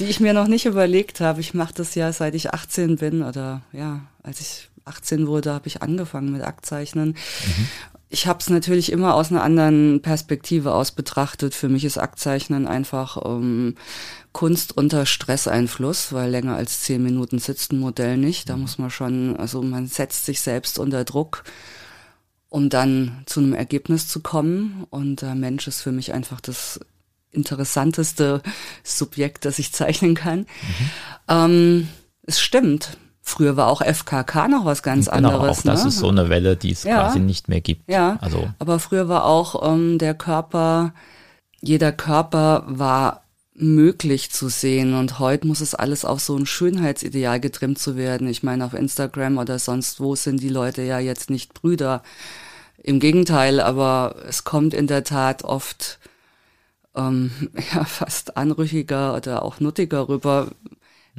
[0.00, 1.40] die ich mir noch nicht überlegt habe.
[1.40, 5.68] Ich mache das ja seit ich 18 bin oder ja, als ich 18 wurde, habe
[5.68, 7.10] ich angefangen mit Aktzeichnen.
[7.10, 7.68] Mhm
[8.14, 11.52] ich habe es natürlich immer aus einer anderen Perspektive aus betrachtet.
[11.52, 13.74] Für mich ist Aktzeichnen einfach ähm,
[14.34, 18.50] Kunst unter Stresseinfluss, weil länger als zehn Minuten sitzt ein Modell nicht.
[18.50, 18.62] Da mhm.
[18.62, 21.44] muss man schon, also man setzt sich selbst unter Druck,
[22.50, 24.86] um dann zu einem Ergebnis zu kommen.
[24.90, 26.80] Und der Mensch ist für mich einfach das
[27.30, 28.42] interessanteste
[28.82, 30.40] Subjekt, das ich zeichnen kann.
[30.40, 30.90] Mhm.
[31.28, 31.88] Ähm,
[32.26, 32.98] es stimmt.
[33.22, 35.60] Früher war auch FKK noch was ganz genau, anderes.
[35.60, 35.88] Auch das ne?
[35.88, 37.04] ist so eine Welle, die es ja.
[37.04, 37.88] quasi nicht mehr gibt.
[37.88, 38.50] Ja, also.
[38.58, 40.92] aber früher war auch ähm, der Körper,
[41.60, 43.23] jeder Körper war
[43.54, 48.28] möglich zu sehen und heute muss es alles auf so ein Schönheitsideal getrimmt zu werden.
[48.28, 52.02] Ich meine, auf Instagram oder sonst wo sind die Leute ja jetzt nicht Brüder.
[52.82, 56.00] Im Gegenteil, aber es kommt in der Tat oft
[56.96, 57.30] ähm,
[57.74, 60.50] ja, fast anrüchiger oder auch nuttiger rüber,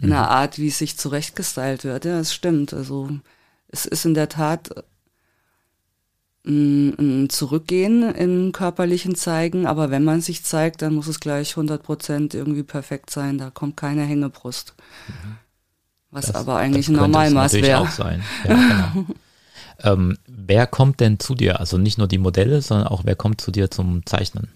[0.01, 0.25] in der mhm.
[0.25, 2.05] Art, wie es sich zurechtgestylt wird.
[2.05, 2.73] Ja, es stimmt.
[2.73, 3.09] Also
[3.69, 4.83] es ist in der Tat
[6.45, 11.51] ein, ein Zurückgehen im körperlichen Zeigen, aber wenn man sich zeigt, dann muss es gleich
[11.51, 13.37] 100 Prozent irgendwie perfekt sein.
[13.37, 14.75] Da kommt keine Hängebrust.
[15.07, 15.37] Mhm.
[16.11, 17.79] Was das, aber eigentlich ein Normalmaß wäre.
[17.79, 18.23] auch sein.
[18.47, 18.53] Ja,
[18.93, 19.05] genau.
[19.83, 21.59] ähm, wer kommt denn zu dir?
[21.59, 24.47] Also nicht nur die Modelle, sondern auch wer kommt zu dir zum Zeichnen?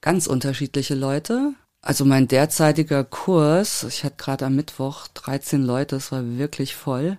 [0.00, 1.52] Ganz unterschiedliche Leute.
[1.82, 7.16] Also mein derzeitiger Kurs, ich hatte gerade am Mittwoch 13 Leute, das war wirklich voll.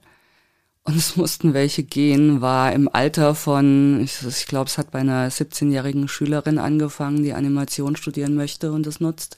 [0.83, 4.99] Und es mussten welche gehen, war im Alter von, ich, ich glaube, es hat bei
[4.99, 9.37] einer 17-jährigen Schülerin angefangen, die Animation studieren möchte und es nutzt,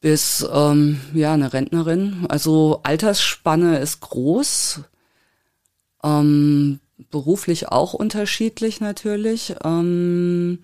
[0.00, 2.26] bis ähm, ja eine Rentnerin.
[2.28, 4.82] Also Altersspanne ist groß,
[6.04, 6.78] ähm,
[7.10, 9.56] beruflich auch unterschiedlich natürlich.
[9.64, 10.60] Ähm,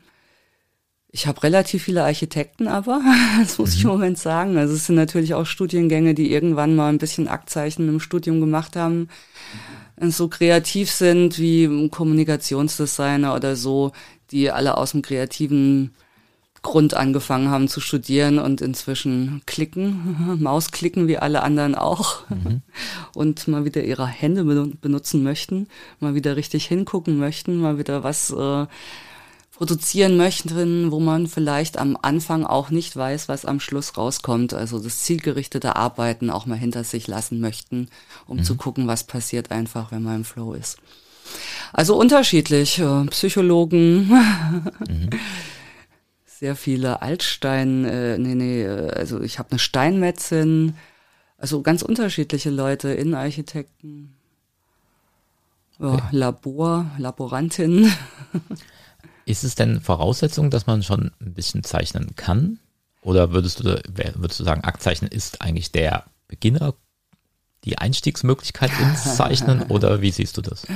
[1.11, 3.01] ich habe relativ viele Architekten, aber
[3.39, 3.77] das muss mhm.
[3.77, 4.59] ich im Moment sagen.
[4.59, 8.77] Also es sind natürlich auch Studiengänge, die irgendwann mal ein bisschen Aktzeichen im Studium gemacht
[8.77, 9.09] haben,
[10.01, 13.93] so kreativ sind wie Kommunikationsdesigner oder so,
[14.31, 15.93] die alle aus dem kreativen
[16.63, 22.63] Grund angefangen haben zu studieren und inzwischen klicken, Mausklicken wie alle anderen auch mhm.
[23.15, 25.69] und mal wieder ihre Hände benutzen möchten,
[26.01, 28.67] mal wieder richtig hingucken möchten, mal wieder was äh,
[29.59, 34.55] produzieren möchten, wo man vielleicht am Anfang auch nicht weiß, was am Schluss rauskommt.
[34.55, 37.89] Also das zielgerichtete Arbeiten auch mal hinter sich lassen möchten,
[38.29, 38.45] um mhm.
[38.45, 40.79] zu gucken, was passiert einfach, wenn man im Flow ist.
[41.73, 42.79] Also unterschiedlich.
[42.79, 44.09] Äh, Psychologen,
[44.87, 45.11] mhm.
[46.25, 50.77] sehr viele Altstein, äh, nee, nee, äh, also ich habe eine Steinmetzin,
[51.37, 54.15] also ganz unterschiedliche Leute, Innenarchitekten,
[55.81, 56.03] ja, okay.
[56.13, 57.93] Labor, Laborantin.
[59.29, 62.61] Ist es denn Voraussetzung, dass man schon ein bisschen zeichnen kann?
[63.03, 63.79] Oder würdest du,
[64.15, 66.73] würdest du sagen, Aktzeichnen ist eigentlich der Beginner,
[67.67, 70.67] die Einstiegsmöglichkeit ins Zeichnen oder wie siehst du das?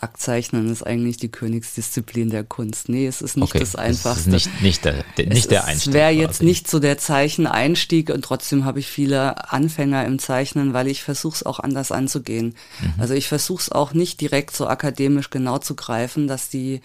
[0.00, 2.90] Aktzeichnen ist eigentlich die Königsdisziplin der Kunst.
[2.90, 4.28] Nee, es ist nicht okay, das Einfachste.
[4.28, 5.88] Es ist nicht, nicht der, der nicht der Einstieg.
[5.88, 10.74] Es wäre jetzt nicht so der Zeicheneinstieg und trotzdem habe ich viele Anfänger im Zeichnen,
[10.74, 12.56] weil ich versuche es auch anders anzugehen.
[12.82, 12.92] Mhm.
[12.98, 16.82] Also ich versuche es auch nicht direkt so akademisch genau zu greifen, dass die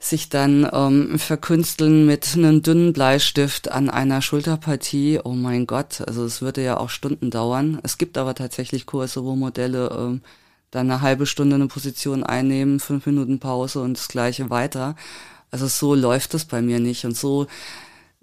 [0.00, 5.20] sich dann ähm, verkünsteln mit einem dünnen Bleistift an einer Schulterpartie.
[5.22, 7.78] Oh mein Gott, also es würde ja auch Stunden dauern.
[7.82, 10.22] Es gibt aber tatsächlich Kurse, wo Modelle ähm,
[10.70, 14.96] dann eine halbe Stunde eine Position einnehmen, fünf Minuten Pause und das gleiche weiter.
[15.50, 17.46] Also so läuft es bei mir nicht und so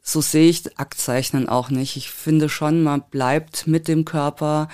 [0.01, 1.97] so sehe ich Aktzeichnen auch nicht.
[1.97, 4.69] Ich finde schon, man bleibt mit dem Körper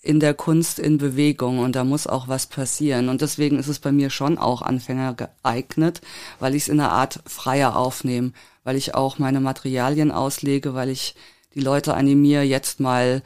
[0.00, 3.08] in der Kunst in Bewegung und da muss auch was passieren.
[3.08, 6.00] Und deswegen ist es bei mir schon auch Anfänger geeignet,
[6.38, 8.32] weil ich es in einer Art freier aufnehme,
[8.64, 11.16] weil ich auch meine Materialien auslege, weil ich
[11.54, 13.22] die Leute animiere, jetzt mal,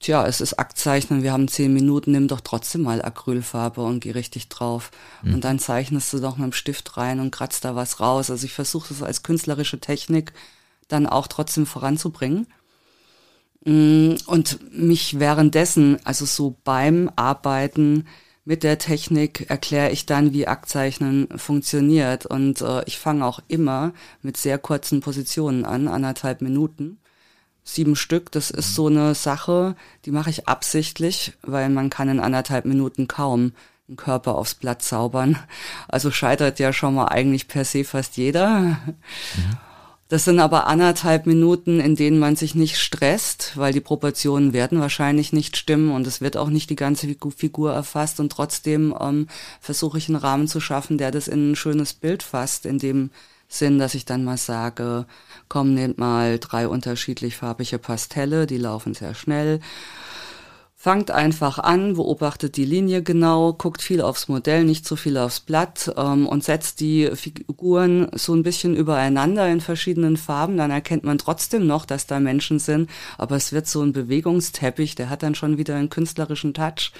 [0.00, 4.10] tja, es ist Aktzeichnen, wir haben zehn Minuten, nimm doch trotzdem mal Acrylfarbe und geh
[4.10, 4.90] richtig drauf.
[5.22, 5.34] Mhm.
[5.34, 8.30] Und dann zeichnest du doch mit dem Stift rein und kratzt da was raus.
[8.30, 10.32] Also ich versuche das als künstlerische Technik
[10.88, 12.48] dann auch trotzdem voranzubringen.
[13.64, 18.06] Mm, Und mich währenddessen, also so beim Arbeiten
[18.44, 22.26] mit der Technik, erkläre ich dann, wie Aktzeichnen funktioniert.
[22.26, 23.92] Und äh, ich fange auch immer
[24.22, 26.98] mit sehr kurzen Positionen an, anderthalb Minuten.
[27.62, 32.20] Sieben Stück, das ist so eine Sache, die mache ich absichtlich, weil man kann in
[32.20, 33.52] anderthalb Minuten kaum
[33.86, 35.38] einen Körper aufs Blatt zaubern.
[35.88, 38.78] Also scheitert ja schon mal eigentlich per se fast jeder.
[40.10, 44.80] Das sind aber anderthalb Minuten, in denen man sich nicht stresst, weil die Proportionen werden
[44.80, 48.92] wahrscheinlich nicht stimmen und es wird auch nicht die ganze Figu- Figur erfasst und trotzdem
[49.00, 49.28] ähm,
[49.60, 53.10] versuche ich einen Rahmen zu schaffen, der das in ein schönes Bild fasst, in dem
[53.46, 55.06] Sinn, dass ich dann mal sage,
[55.48, 59.60] komm, nehmt mal drei unterschiedlich farbige Pastelle, die laufen sehr schnell.
[60.82, 65.40] Fangt einfach an, beobachtet die Linie genau, guckt viel aufs Modell, nicht so viel aufs
[65.40, 70.56] Blatt ähm, und setzt die Figuren so ein bisschen übereinander in verschiedenen Farben.
[70.56, 74.94] Dann erkennt man trotzdem noch, dass da Menschen sind, aber es wird so ein Bewegungsteppich,
[74.94, 76.92] der hat dann schon wieder einen künstlerischen Touch.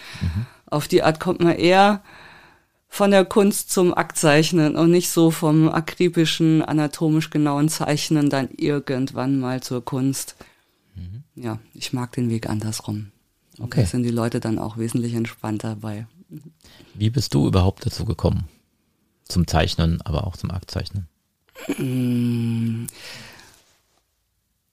[0.67, 2.03] Auf die Art kommt man eher
[2.87, 9.41] von der Kunst zum Aktzeichnen und nicht so vom akribischen, anatomisch genauen Zeichnen dann irgendwann
[9.41, 10.37] mal zur Kunst.
[11.35, 13.11] Ja, ich mag den Weg andersrum.
[13.61, 13.83] Okay.
[13.83, 16.07] Da sind die Leute dann auch wesentlich entspannter bei.
[16.95, 18.49] Wie bist du überhaupt dazu gekommen?
[19.25, 21.07] Zum Zeichnen, aber auch zum Aktzeichnen.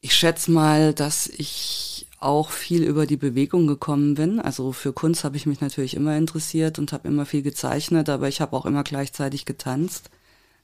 [0.02, 4.40] Ich schätze mal, dass ich auch viel über die Bewegung gekommen bin.
[4.40, 8.28] Also für Kunst habe ich mich natürlich immer interessiert und habe immer viel gezeichnet, aber
[8.28, 10.10] ich habe auch immer gleichzeitig getanzt.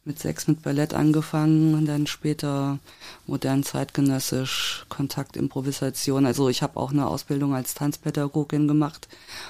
[0.06, 2.80] Mit sechs mit Ballett angefangen und dann später
[3.26, 6.26] modern zeitgenössisch, Kontakt, Improvisation.
[6.26, 9.08] Also ich habe auch eine Ausbildung als Tanzpädagogin gemacht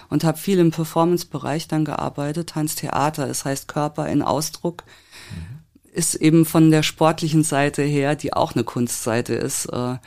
[0.09, 2.49] und habe viel im Performance-Bereich dann gearbeitet.
[2.49, 4.83] Tanztheater, das heißt Körper in Ausdruck
[5.93, 9.97] ist eben von der sportlichen Seite her, die auch eine Kunstseite ist, äh,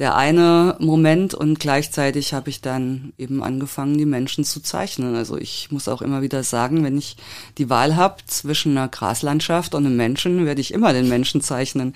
[0.00, 5.14] der eine Moment und gleichzeitig habe ich dann eben angefangen, die Menschen zu zeichnen.
[5.14, 7.18] Also ich muss auch immer wieder sagen, wenn ich
[7.58, 11.92] die Wahl habe zwischen einer Graslandschaft und einem Menschen, werde ich immer den Menschen zeichnen.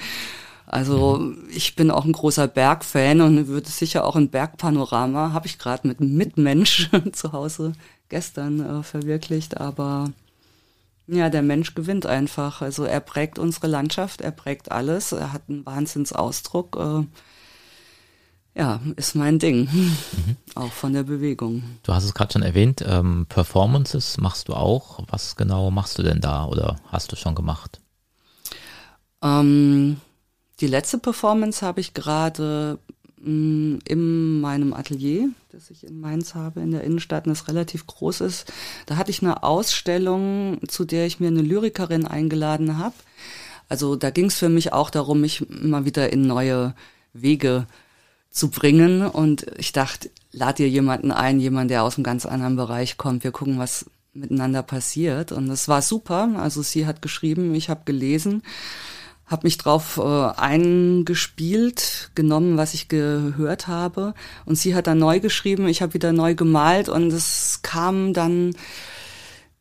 [0.67, 5.59] Also ich bin auch ein großer Bergfan und würde sicher auch ein Bergpanorama, habe ich
[5.59, 7.73] gerade mit einem Mitmensch zu Hause
[8.11, 10.13] gestern äh, verwirklicht, aber
[11.07, 12.61] ja, der Mensch gewinnt einfach.
[12.61, 16.77] Also er prägt unsere Landschaft, er prägt alles, er hat einen Wahnsinnsausdruck.
[16.77, 17.07] Äh,
[18.55, 19.69] ja, ist mein Ding.
[20.55, 21.65] Auch von der Bewegung.
[21.83, 25.01] Du hast es gerade schon erwähnt, ähm, Performances machst du auch.
[25.09, 27.81] Was genau machst du denn da oder hast du schon gemacht?
[29.23, 29.97] Ähm,
[30.61, 32.79] die letzte Performance habe ich gerade
[33.21, 37.89] mh, in meinem Atelier, das ich in Mainz habe, in der Innenstadt, und das relativ
[37.89, 38.53] groß ist.
[38.87, 42.95] Da hatte ich eine Ausstellung, zu der ich mir eine Lyrikerin eingeladen habe.
[43.69, 46.77] Also da ging es für mich auch darum, mich immer wieder in neue
[47.13, 47.84] Wege zu
[48.51, 49.07] bringen.
[49.07, 53.25] Und ich dachte, lad dir jemanden ein, jemand, der aus einem ganz anderen Bereich kommt.
[53.25, 55.33] Wir gucken, was miteinander passiert.
[55.33, 56.31] Und es war super.
[56.37, 58.43] Also sie hat geschrieben, ich habe gelesen,
[59.27, 64.15] habe mich drauf äh, eingespielt, genommen, was ich gehört habe.
[64.45, 68.55] Und sie hat dann neu geschrieben, ich habe wieder neu gemalt und es kam dann,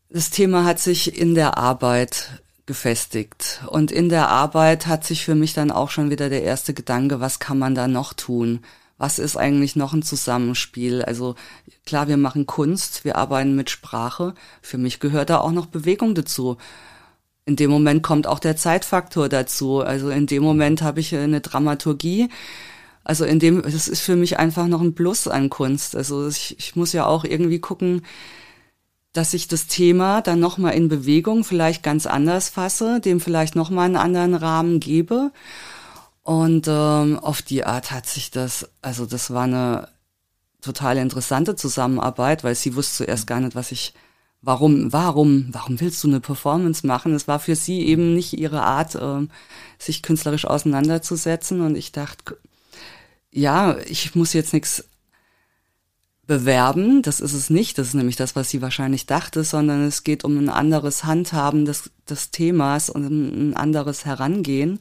[0.10, 3.62] das Thema hat sich in der Arbeit gefestigt.
[3.68, 7.20] Und in der Arbeit hat sich für mich dann auch schon wieder der erste Gedanke,
[7.20, 8.62] was kann man da noch tun?
[8.98, 11.02] Was ist eigentlich noch ein Zusammenspiel?
[11.04, 11.36] Also
[11.86, 14.34] klar, wir machen Kunst, wir arbeiten mit Sprache.
[14.62, 16.58] Für mich gehört da auch noch Bewegung dazu.
[17.46, 19.82] In dem Moment kommt auch der Zeitfaktor dazu.
[19.82, 22.30] Also in dem Moment habe ich eine Dramaturgie.
[23.04, 25.96] Also in dem, das ist für mich einfach noch ein Plus an Kunst.
[25.96, 28.04] Also ich, ich muss ja auch irgendwie gucken,
[29.14, 33.86] dass ich das Thema dann nochmal in Bewegung vielleicht ganz anders fasse, dem vielleicht nochmal
[33.86, 35.32] einen anderen Rahmen gebe.
[36.24, 39.88] Und ähm, auf die Art hat sich das, also das war eine
[40.62, 43.94] total interessante Zusammenarbeit, weil sie wusste zuerst gar nicht, was ich,
[44.42, 47.14] warum, warum, warum willst du eine Performance machen?
[47.14, 49.30] Es war für sie eben nicht ihre Art, ähm,
[49.78, 51.62] sich künstlerisch auseinanderzusetzen.
[51.62, 52.38] Und ich dachte,
[53.30, 54.86] ja, ich muss jetzt nichts
[56.26, 60.04] bewerben, das ist es nicht, das ist nämlich das, was sie wahrscheinlich dachte, sondern es
[60.04, 64.80] geht um ein anderes Handhaben des, des Themas und ein anderes Herangehen.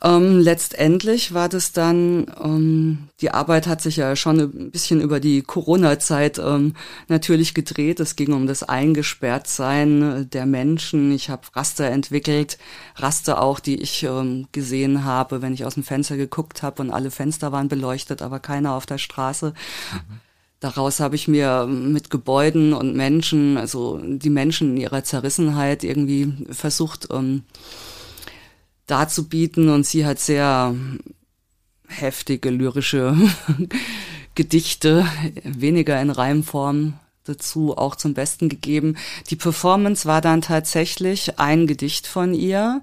[0.00, 5.18] Ähm, letztendlich war das dann, ähm, die Arbeit hat sich ja schon ein bisschen über
[5.18, 6.74] die Corona-Zeit ähm,
[7.08, 7.98] natürlich gedreht.
[7.98, 11.10] Es ging um das Eingesperrtsein der Menschen.
[11.10, 12.58] Ich habe Raster entwickelt,
[12.94, 16.90] Raster auch, die ich ähm, gesehen habe, wenn ich aus dem Fenster geguckt habe und
[16.92, 19.52] alle Fenster waren beleuchtet, aber keiner auf der Straße.
[20.60, 26.32] Daraus habe ich mir mit Gebäuden und Menschen, also die Menschen in ihrer Zerrissenheit irgendwie
[26.50, 27.44] versucht, ähm,
[28.86, 30.74] darzubieten und sie hat sehr
[31.86, 33.16] heftige lyrische
[34.34, 35.06] Gedichte,
[35.44, 36.94] weniger in Reimform
[37.24, 38.96] dazu auch zum Besten gegeben.
[39.30, 42.82] Die Performance war dann tatsächlich ein Gedicht von ihr.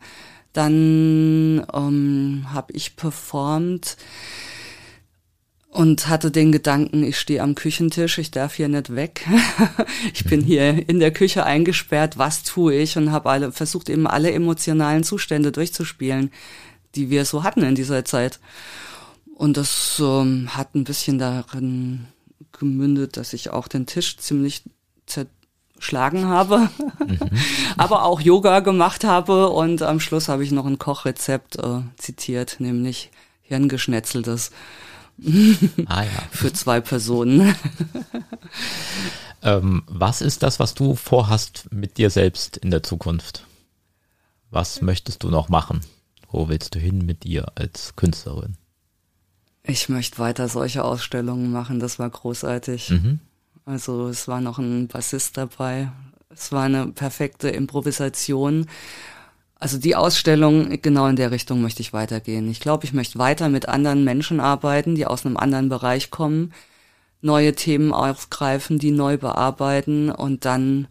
[0.53, 3.97] Dann ähm, habe ich performt
[5.75, 9.27] und hatte den Gedanken, ich stehe am Küchentisch, ich darf hier nicht weg.
[10.13, 12.97] ich bin hier in der Küche eingesperrt, was tue ich?
[12.97, 16.31] Und habe alle versucht eben alle emotionalen Zustände durchzuspielen,
[16.95, 18.39] die wir so hatten in dieser Zeit.
[19.35, 22.05] Und das ähm, hat ein bisschen darin
[22.57, 24.63] gemündet, dass ich auch den Tisch ziemlich
[25.07, 26.69] zerschlagen habe,
[27.05, 27.19] mhm.
[27.77, 32.55] aber auch Yoga gemacht habe und am Schluss habe ich noch ein Kochrezept äh, zitiert,
[32.59, 33.11] nämlich
[33.41, 34.51] Hirngeschnetzeltes.
[35.85, 36.23] ah, ja.
[36.31, 37.55] Für zwei Personen.
[39.41, 43.45] ähm, was ist das, was du vorhast mit dir selbst in der Zukunft?
[44.51, 45.81] Was möchtest du noch machen?
[46.29, 48.57] Wo willst du hin mit dir als Künstlerin?
[49.63, 52.91] Ich möchte weiter solche Ausstellungen machen, das war großartig.
[52.91, 53.19] Mhm.
[53.65, 55.91] Also es war noch ein Bassist dabei.
[56.29, 58.67] Es war eine perfekte Improvisation.
[59.57, 62.49] Also die Ausstellung, genau in der Richtung möchte ich weitergehen.
[62.49, 66.53] Ich glaube, ich möchte weiter mit anderen Menschen arbeiten, die aus einem anderen Bereich kommen,
[67.21, 70.87] neue Themen aufgreifen, die neu bearbeiten und dann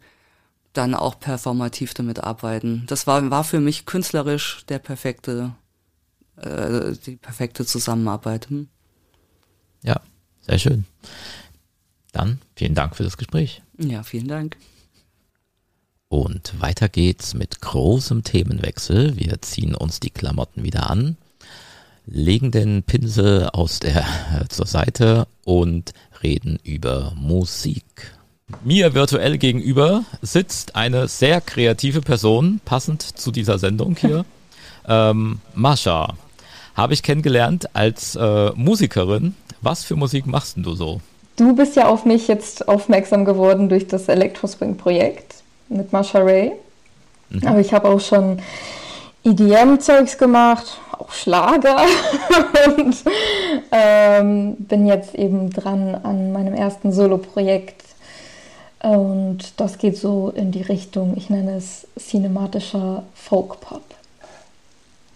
[0.72, 2.82] dann auch performativ damit arbeiten.
[2.88, 5.54] Das war, war für mich künstlerisch der perfekte
[6.36, 8.48] äh, die perfekte Zusammenarbeit.
[8.50, 8.68] Hm?
[9.82, 10.00] Ja,
[10.42, 10.84] sehr schön.
[12.12, 13.62] Dann vielen Dank für das Gespräch.
[13.78, 14.56] Ja, vielen Dank.
[16.14, 19.16] Und weiter geht's mit großem Themenwechsel.
[19.16, 21.16] Wir ziehen uns die Klamotten wieder an,
[22.06, 25.92] legen den Pinsel aus der äh, zur Seite und
[26.22, 28.12] reden über Musik.
[28.62, 34.24] Mir virtuell gegenüber sitzt eine sehr kreative Person, passend zu dieser Sendung hier.
[34.86, 36.14] ähm, Mascha,
[36.76, 39.34] habe ich kennengelernt als äh, Musikerin.
[39.62, 41.00] Was für Musik machst denn du so?
[41.34, 46.52] Du bist ja auf mich jetzt aufmerksam geworden durch das Electrospring-Projekt mit Masha Ray.
[47.30, 47.46] Mhm.
[47.46, 48.40] Aber ich habe auch schon
[49.24, 51.78] EDM-Zeugs gemacht, auch Schlager
[52.76, 52.96] und
[53.72, 57.82] ähm, bin jetzt eben dran an meinem ersten Solo-Projekt.
[58.80, 63.82] Und das geht so in die Richtung, ich nenne es cinematischer Folk-Pop.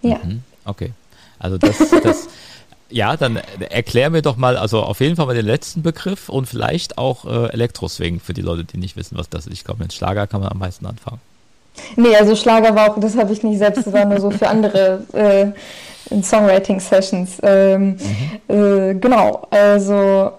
[0.00, 0.20] Ja.
[0.24, 0.92] Mhm, okay.
[1.38, 2.28] Also das, das
[2.90, 3.36] ja, dann
[3.68, 7.24] erklär mir doch mal, also auf jeden Fall mal den letzten Begriff und vielleicht auch
[7.24, 9.52] äh, Elektroswing für die Leute, die nicht wissen, was das ist.
[9.52, 11.20] Ich glaube, mit Schlager kann man am meisten anfangen.
[11.96, 14.48] Nee, also Schlager war auch, das habe ich nicht selbst, das war nur so für
[14.48, 15.46] andere äh,
[16.12, 17.38] in Songwriting-Sessions.
[17.42, 18.54] Ähm, mhm.
[18.54, 20.32] äh, genau, also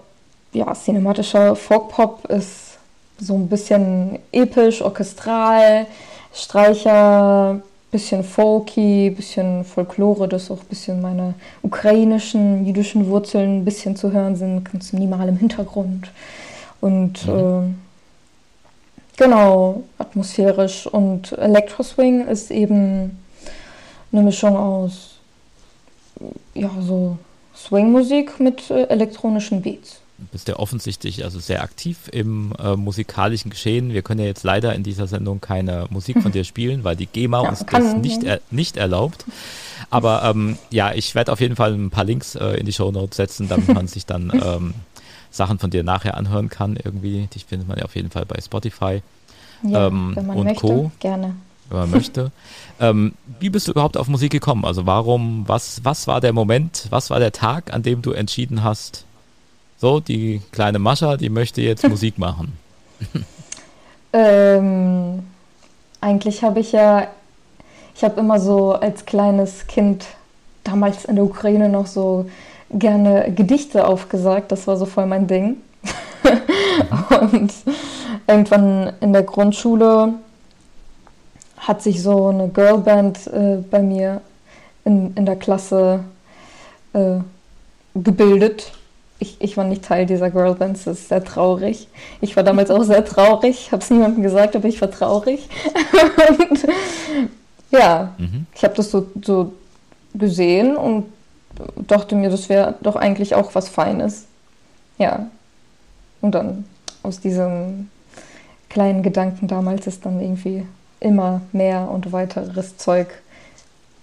[0.52, 2.78] ja, cinematischer Folk-Pop ist
[3.18, 5.86] so ein bisschen episch, orchestral,
[6.32, 7.60] Streicher,
[7.90, 14.12] bisschen folky, bisschen Folklore, dass auch ein bisschen meine ukrainischen, jüdischen Wurzeln ein bisschen zu
[14.12, 16.10] hören sind, ganz minimal im Hintergrund.
[16.80, 17.74] Und mhm.
[19.16, 20.86] äh, genau, atmosphärisch.
[20.86, 23.18] Und Electroswing ist eben
[24.12, 25.16] eine Mischung aus
[26.54, 27.18] ja, so
[27.56, 29.99] Swing-Musik mit äh, elektronischen Beats
[30.32, 33.92] bist ja offensichtlich also sehr aktiv im äh, musikalischen Geschehen.
[33.92, 37.06] Wir können ja jetzt leider in dieser Sendung keine Musik von dir spielen, weil die
[37.06, 39.24] GEMA ja, uns das nicht, er, nicht erlaubt.
[39.90, 42.90] Aber ähm, ja, ich werde auf jeden Fall ein paar Links äh, in die Show
[42.90, 44.74] Notes setzen, damit man sich dann ähm,
[45.30, 47.26] Sachen von dir nachher anhören kann irgendwie.
[47.34, 49.02] Dich findet man ja auf jeden Fall bei Spotify
[49.62, 50.92] ja, ähm, wenn man und möchte, Co.
[51.00, 51.34] Gerne.
[51.68, 52.32] Wenn man möchte.
[52.80, 54.64] Ähm, wie bist du überhaupt auf Musik gekommen?
[54.64, 58.64] Also warum, was, was war der Moment, was war der Tag, an dem du entschieden
[58.64, 59.04] hast,
[59.80, 62.52] so, die kleine Mascha, die möchte jetzt Musik machen.
[64.12, 65.24] ähm,
[66.00, 67.06] eigentlich habe ich ja,
[67.94, 70.04] ich habe immer so als kleines Kind,
[70.64, 72.28] damals in der Ukraine noch so
[72.70, 74.52] gerne Gedichte aufgesagt.
[74.52, 75.56] Das war so voll mein Ding.
[77.22, 77.52] Und
[78.26, 80.14] irgendwann in der Grundschule
[81.56, 84.20] hat sich so eine Girlband äh, bei mir
[84.84, 86.04] in, in der Klasse
[86.92, 87.16] äh,
[87.94, 88.72] gebildet
[89.20, 91.88] ich, ich war nicht Teil dieser Girlbands, das ist sehr traurig.
[92.20, 95.48] Ich war damals auch sehr traurig, habe es niemandem gesagt, aber ich war traurig.
[96.38, 96.66] und,
[97.70, 98.46] ja, mhm.
[98.54, 99.52] ich habe das so, so
[100.14, 101.04] gesehen und
[101.86, 104.26] dachte mir, das wäre doch eigentlich auch was Feines.
[104.98, 105.28] Ja.
[106.22, 106.64] Und dann
[107.02, 107.90] aus diesem
[108.68, 110.66] kleinen Gedanken damals ist dann irgendwie
[110.98, 113.08] immer mehr und weiteres Zeug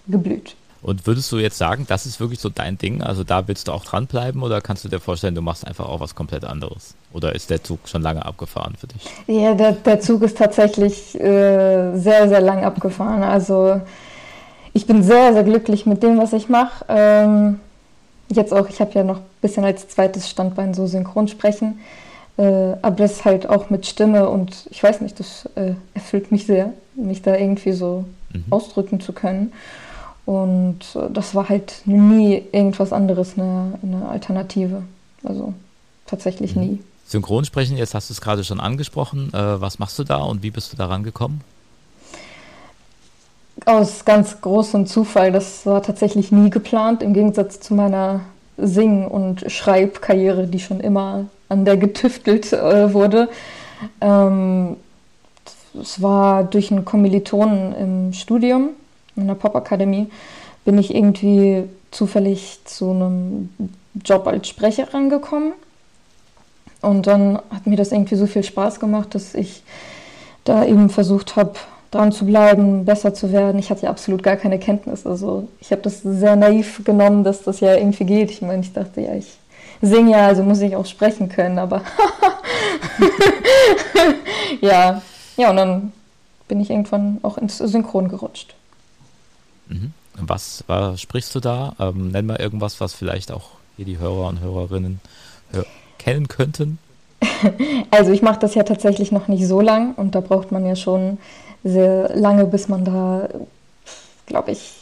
[0.06, 0.56] geblüht.
[0.88, 3.02] Und würdest du jetzt sagen, das ist wirklich so dein Ding?
[3.02, 6.00] Also da willst du auch dranbleiben oder kannst du dir vorstellen, du machst einfach auch
[6.00, 6.94] was komplett anderes?
[7.12, 9.02] Oder ist der Zug schon lange abgefahren für dich?
[9.26, 13.22] Ja, der, der Zug ist tatsächlich äh, sehr, sehr lang abgefahren.
[13.22, 13.82] Also
[14.72, 16.86] ich bin sehr, sehr glücklich mit dem, was ich mache.
[16.88, 17.60] Ähm,
[18.30, 21.80] jetzt auch, ich habe ja noch ein bisschen als zweites Standbein so Synchronsprechen.
[22.38, 26.46] Äh, aber das halt auch mit Stimme und ich weiß nicht, das äh, erfüllt mich
[26.46, 28.44] sehr, mich da irgendwie so mhm.
[28.48, 29.52] ausdrücken zu können.
[30.28, 34.82] Und äh, das war halt nie irgendwas anderes, eine, eine Alternative.
[35.24, 35.54] Also
[36.04, 36.62] tatsächlich mhm.
[36.62, 36.80] nie.
[37.06, 39.32] Synchronsprechen, jetzt hast du es gerade schon angesprochen.
[39.32, 41.40] Äh, was machst du da und wie bist du da rangekommen?
[43.64, 45.32] Aus ganz großem Zufall.
[45.32, 48.20] Das war tatsächlich nie geplant, im Gegensatz zu meiner
[48.58, 53.30] Sing- und Schreibkarriere, die schon immer an der getüftelt äh, wurde.
[54.02, 54.76] Ähm,
[55.80, 58.74] es war durch einen Kommilitonen im Studium,
[59.20, 60.08] in der Popakademie,
[60.64, 63.50] bin ich irgendwie zufällig zu einem
[64.04, 65.52] Job als Sprecherin gekommen.
[66.80, 69.62] Und dann hat mir das irgendwie so viel Spaß gemacht, dass ich
[70.44, 71.54] da eben versucht habe,
[71.90, 73.58] dran zu bleiben, besser zu werden.
[73.58, 75.06] Ich hatte ja absolut gar keine Kenntnis.
[75.06, 78.30] Also ich habe das sehr naiv genommen, dass das ja irgendwie geht.
[78.30, 79.38] Ich meine, ich dachte ja, ich
[79.80, 81.82] singe ja, also muss ich auch sprechen können, aber
[84.60, 85.02] ja.
[85.36, 85.92] Ja, und dann
[86.48, 88.54] bin ich irgendwann auch ins Synchron gerutscht.
[89.68, 89.92] Mhm.
[90.20, 91.74] Was, was sprichst du da?
[91.78, 95.00] Ähm, nenn mal irgendwas, was vielleicht auch hier die Hörer und Hörerinnen
[95.52, 95.64] hör
[95.98, 96.78] kennen könnten.
[97.90, 100.76] Also ich mache das ja tatsächlich noch nicht so lang und da braucht man ja
[100.76, 101.18] schon
[101.64, 103.28] sehr lange, bis man da,
[104.26, 104.74] glaube ich,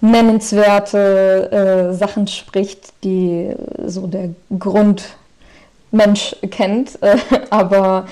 [0.00, 3.54] nennenswerte äh, Sachen spricht, die
[3.86, 6.98] so der Grundmensch kennt.
[7.50, 8.06] Aber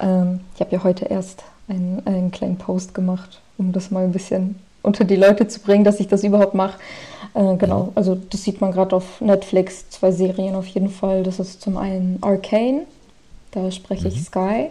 [0.00, 4.12] ähm, ich habe ja heute erst einen, einen kleinen Post gemacht, um das mal ein
[4.12, 4.56] bisschen
[4.86, 6.78] unter die Leute zu bringen, dass ich das überhaupt mache.
[7.34, 11.22] Äh, genau, also das sieht man gerade auf Netflix, zwei Serien auf jeden Fall.
[11.22, 12.86] Das ist zum einen Arcane,
[13.50, 14.14] da spreche mhm.
[14.14, 14.70] ich Sky.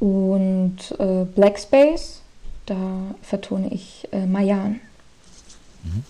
[0.00, 2.22] Und äh, Black Space,
[2.66, 2.76] da
[3.22, 4.80] vertone ich äh, Mayan.
[5.82, 6.04] Mhm.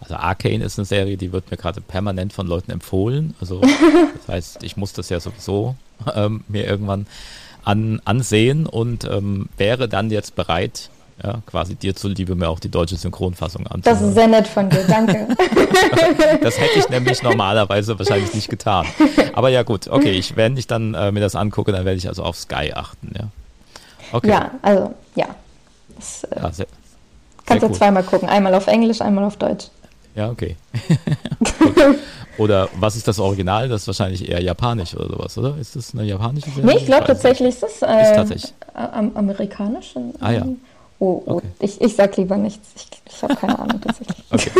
[0.00, 3.34] Also Arcane ist eine Serie, die wird mir gerade permanent von Leuten empfohlen.
[3.40, 3.60] Also
[4.14, 5.74] das heißt, ich muss das ja sowieso
[6.14, 7.06] ähm, mir irgendwann
[7.64, 10.90] an, ansehen und ähm, wäre dann jetzt bereit,
[11.22, 14.00] ja, quasi dir zuliebe mir auch die deutsche Synchronfassung anzuhören.
[14.00, 15.28] Das ist sehr nett von dir, danke.
[16.42, 18.86] das hätte ich nämlich normalerweise wahrscheinlich nicht getan.
[19.34, 22.08] Aber ja gut, okay, ich, wenn ich dann äh, mir das angucke, dann werde ich
[22.08, 23.28] also auf Sky achten, ja.
[24.12, 24.28] Okay.
[24.28, 25.26] Ja, also ja.
[25.96, 26.66] Das, äh, ja sehr,
[27.44, 29.66] kannst du zweimal gucken, einmal auf Englisch, einmal auf Deutsch.
[30.14, 30.56] Ja, okay.
[32.38, 33.68] oder was ist das Original?
[33.68, 35.56] Das ist wahrscheinlich eher japanisch oder sowas, oder?
[35.58, 36.64] Ist das eine japanische Serie?
[36.64, 38.54] Nee, ich glaube tatsächlich ist es äh, ist tatsächlich.
[38.74, 39.94] amerikanisch.
[40.20, 40.46] Ah ja.
[41.00, 41.32] Oh, oh.
[41.36, 41.46] Okay.
[41.60, 42.68] Ich, ich sag lieber nichts.
[42.76, 44.18] Ich, ich habe keine Ahnung tatsächlich.
[44.30, 44.50] okay.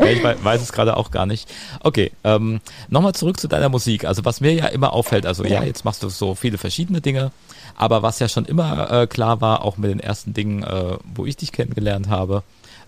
[0.00, 1.48] Ja, ich weiß es gerade auch gar nicht.
[1.80, 4.04] Okay, ähm, nochmal zurück zu deiner Musik.
[4.04, 7.30] Also was mir ja immer auffällt, also ja, jetzt machst du so viele verschiedene Dinge,
[7.76, 11.26] aber was ja schon immer äh, klar war, auch mit den ersten Dingen, äh, wo
[11.26, 12.42] ich dich kennengelernt habe,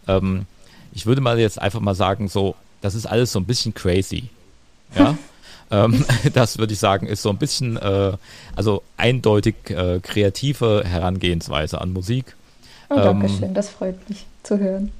[0.09, 0.47] ähm,
[0.93, 4.31] ich würde mal jetzt einfach mal sagen, so, das ist alles so ein bisschen crazy.
[4.97, 5.17] Ja.
[5.71, 6.05] ähm,
[6.35, 8.17] das würde ich sagen, ist so ein bisschen, äh,
[8.57, 12.35] also eindeutig äh, kreative Herangehensweise an Musik.
[12.89, 14.93] Oh, danke schön, ähm, das freut mich zu hören.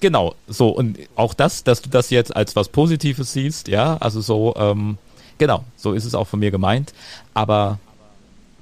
[0.00, 4.20] Genau, so und auch das, dass du das jetzt als was Positives siehst, ja, also
[4.20, 4.98] so, ähm,
[5.38, 6.92] genau, so ist es auch von mir gemeint.
[7.32, 7.78] Aber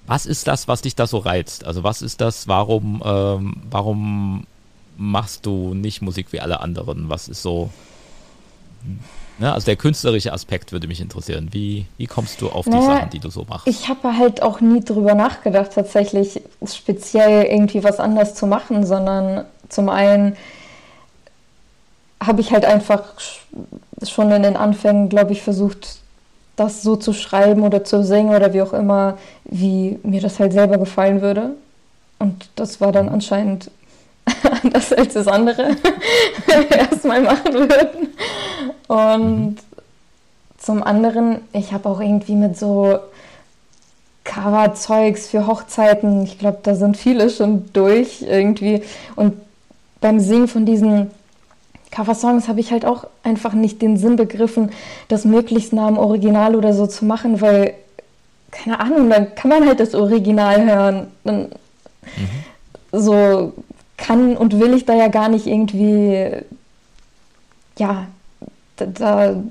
[0.07, 1.65] was ist das, was dich da so reizt?
[1.65, 4.47] Also was ist das, warum, ähm, warum
[4.97, 7.09] machst du nicht Musik wie alle anderen?
[7.09, 7.71] Was ist so,
[9.43, 9.53] Ne?
[9.53, 11.49] Also der künstlerische Aspekt würde mich interessieren.
[11.51, 13.67] Wie, wie kommst du auf die naja, Sachen, die du so machst?
[13.67, 19.45] Ich habe halt auch nie drüber nachgedacht, tatsächlich speziell irgendwie was anders zu machen, sondern
[19.69, 20.37] zum einen
[22.25, 23.03] habe ich halt einfach
[24.05, 25.97] schon in den Anfängen, glaube ich, versucht,
[26.55, 30.53] das so zu schreiben oder zu singen oder wie auch immer, wie mir das halt
[30.53, 31.57] selber gefallen würde.
[32.21, 33.15] Und das war dann mhm.
[33.15, 33.73] anscheinend
[34.65, 35.77] anders als das andere
[36.71, 38.09] erstmal machen würden.
[38.89, 39.57] Und mhm.
[40.59, 42.99] zum anderen, ich habe auch irgendwie mit so
[44.25, 48.83] Cover-Zeugs für Hochzeiten, ich glaube, da sind viele schon durch irgendwie.
[49.17, 49.35] Und
[50.01, 51.11] beim Singen von diesen
[51.91, 54.71] Cover-Songs habe ich halt auch einfach nicht den Sinn begriffen,
[55.09, 57.75] das möglichst nah am Original oder so zu machen, weil,
[58.51, 61.07] keine Ahnung, dann kann man halt das Original hören.
[61.25, 62.29] Dann, mhm.
[62.95, 63.55] So
[63.97, 66.43] kann und will ich da ja gar nicht irgendwie,
[67.79, 68.07] ja,
[68.77, 69.43] da,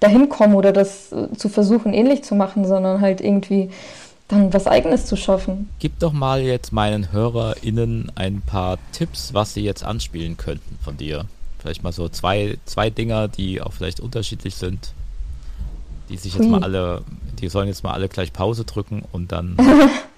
[0.00, 3.70] dahin kommen oder das äh, zu versuchen, ähnlich zu machen, sondern halt irgendwie
[4.28, 5.68] dann was Eigenes zu schaffen.
[5.78, 10.96] Gib doch mal jetzt meinen HörerInnen ein paar Tipps, was sie jetzt anspielen könnten von
[10.96, 11.26] dir.
[11.58, 14.92] Vielleicht mal so zwei, zwei Dinger, die auch vielleicht unterschiedlich sind,
[16.08, 17.02] die sich jetzt mal alle,
[17.40, 19.56] die sollen jetzt mal alle gleich Pause drücken und dann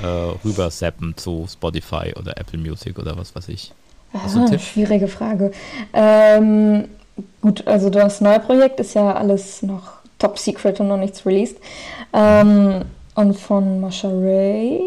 [0.00, 0.06] äh,
[0.44, 3.72] rüber zappen zu Spotify oder Apple Music oder was weiß ich.
[4.12, 5.52] Ah, Schwierige Frage.
[5.92, 6.88] Ähm,
[7.40, 11.56] gut, also das neue Projekt ist ja alles noch top secret und noch nichts released.
[12.12, 12.84] Ähm,
[13.14, 14.80] und von Masha Ray,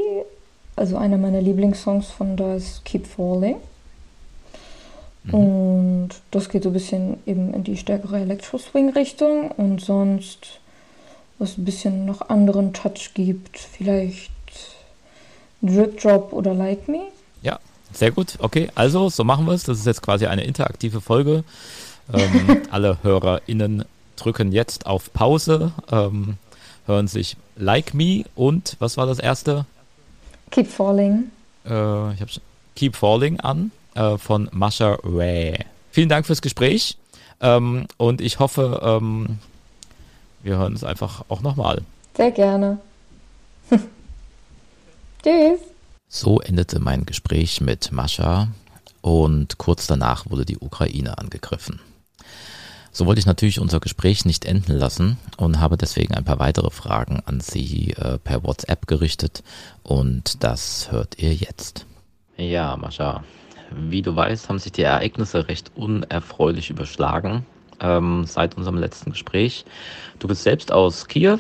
[0.76, 3.58] also einer meiner Lieblingssongs von da ist Keep Falling.
[5.24, 5.34] Mhm.
[5.34, 10.60] Und das geht so ein bisschen eben in die stärkere Elektro-Swing-Richtung und sonst
[11.38, 13.58] was ein bisschen noch anderen Touch gibt.
[13.58, 14.32] Vielleicht
[15.62, 17.08] Drip Drop oder Like Me.
[17.42, 17.60] Ja,
[17.92, 18.36] sehr gut.
[18.40, 19.64] Okay, also so machen wir es.
[19.64, 21.44] Das ist jetzt quasi eine interaktive Folge.
[22.14, 23.86] Ähm, alle HörerInnen
[24.16, 26.38] drücken jetzt auf Pause, ähm,
[26.86, 29.66] hören sich Like Me und was war das erste?
[30.52, 31.32] Keep Falling.
[31.66, 32.40] Äh, ich hab's,
[32.76, 35.58] Keep Falling an äh, von Masha Ray.
[35.92, 36.98] Vielen Dank fürs Gespräch
[37.42, 39.40] ähm, und ich hoffe, ähm,
[40.44, 41.82] wir hören es einfach auch nochmal.
[42.16, 42.80] Sehr gerne.
[45.26, 45.60] Tschüss.
[46.08, 48.50] So endete mein Gespräch mit Mascha
[49.02, 51.80] und kurz danach wurde die Ukraine angegriffen.
[52.92, 56.70] So wollte ich natürlich unser Gespräch nicht enden lassen und habe deswegen ein paar weitere
[56.70, 59.42] Fragen an Sie äh, per WhatsApp gerichtet
[59.82, 61.88] und das hört ihr jetzt.
[62.38, 63.24] Ja, Mascha,
[63.72, 67.48] wie du weißt, haben sich die Ereignisse recht unerfreulich überschlagen
[67.80, 69.66] ähm, seit unserem letzten Gespräch.
[70.20, 71.40] Du bist selbst aus Kiew,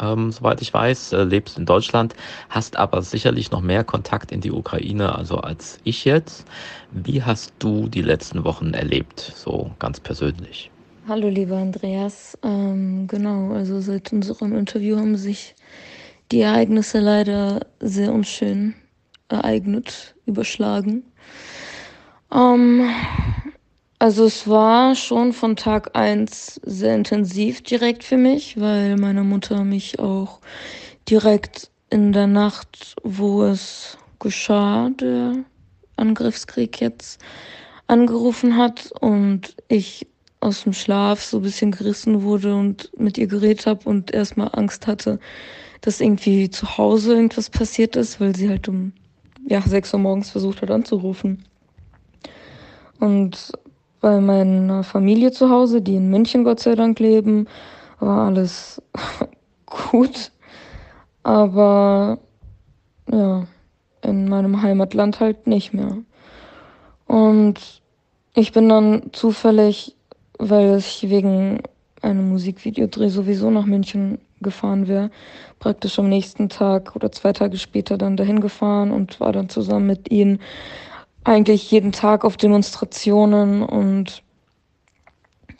[0.00, 2.14] ähm, soweit ich weiß, äh, lebst in Deutschland,
[2.48, 6.46] hast aber sicherlich noch mehr Kontakt in die Ukraine, also als ich jetzt.
[6.90, 10.70] Wie hast du die letzten Wochen erlebt, so ganz persönlich?
[11.06, 12.38] Hallo, lieber Andreas.
[12.42, 15.54] Ähm, genau, also seit unserem Interview haben sich
[16.32, 18.74] die Ereignisse leider sehr unschön
[19.28, 21.04] ereignet, überschlagen.
[22.32, 22.88] Ähm,
[24.04, 29.64] also es war schon von Tag eins sehr intensiv direkt für mich, weil meine Mutter
[29.64, 30.40] mich auch
[31.08, 35.36] direkt in der Nacht, wo es geschah, der
[35.96, 37.18] Angriffskrieg jetzt
[37.86, 40.06] angerufen hat und ich
[40.40, 44.50] aus dem Schlaf so ein bisschen gerissen wurde und mit ihr geredet habe und erstmal
[44.52, 45.18] Angst hatte,
[45.80, 48.92] dass irgendwie zu Hause irgendwas passiert ist, weil sie halt um
[49.48, 51.42] ja, 6 Uhr morgens versucht hat anzurufen.
[53.00, 53.52] Und
[54.04, 57.46] bei meiner Familie zu Hause, die in München Gott sei Dank leben,
[58.00, 58.82] war alles
[59.64, 60.30] gut.
[61.22, 62.18] Aber
[63.10, 63.46] ja,
[64.02, 65.96] in meinem Heimatland halt nicht mehr.
[67.06, 67.80] Und
[68.34, 69.96] ich bin dann zufällig,
[70.38, 71.62] weil ich wegen
[72.02, 75.10] einem Musikvideodreh sowieso nach München gefahren wäre,
[75.60, 79.86] praktisch am nächsten Tag oder zwei Tage später dann dahin gefahren und war dann zusammen
[79.86, 80.40] mit ihnen
[81.24, 84.22] eigentlich jeden Tag auf Demonstrationen und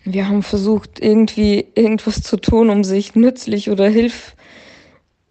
[0.04, 4.36] wir haben versucht, irgendwie irgendwas zu tun, um sich nützlich oder hilf,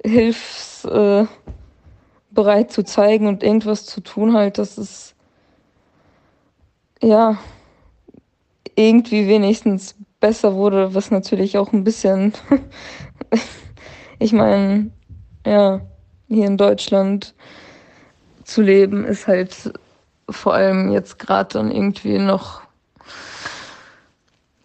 [0.03, 1.29] hilfsbereit
[2.35, 5.13] äh, zu zeigen und irgendwas zu tun, halt, dass es
[7.01, 7.37] ja
[8.75, 12.33] irgendwie wenigstens besser wurde, was natürlich auch ein bisschen,
[14.19, 14.89] ich meine,
[15.45, 15.81] ja,
[16.27, 17.35] hier in Deutschland
[18.43, 19.73] zu leben ist halt
[20.29, 22.61] vor allem jetzt gerade dann irgendwie noch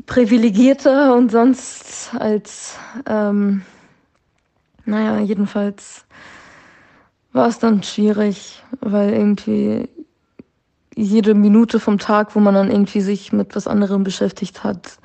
[0.07, 3.63] privilegierter und sonst als, ähm,
[4.85, 6.07] naja, jedenfalls
[7.33, 9.89] war es dann schwierig, weil irgendwie
[10.97, 14.99] jede Minute vom Tag, wo man dann irgendwie sich mit was anderem beschäftigt hat,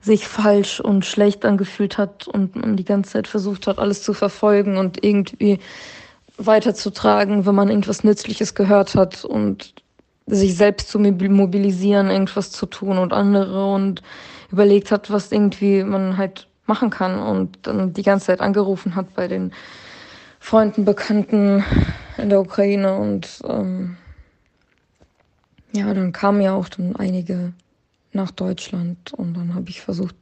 [0.00, 4.14] sich falsch und schlecht angefühlt hat und man die ganze Zeit versucht hat, alles zu
[4.14, 5.58] verfolgen und irgendwie
[6.36, 9.74] weiterzutragen, wenn man irgendwas Nützliches gehört hat und
[10.26, 14.02] sich selbst zu mobilisieren, irgendwas zu tun und andere und
[14.50, 19.14] überlegt hat, was irgendwie man halt machen kann und dann die ganze Zeit angerufen hat
[19.14, 19.52] bei den
[20.40, 21.64] Freunden, Bekannten
[22.16, 23.96] in der Ukraine und ähm,
[25.72, 27.52] ja, dann kamen ja auch dann einige
[28.12, 30.14] nach Deutschland und dann habe ich versucht,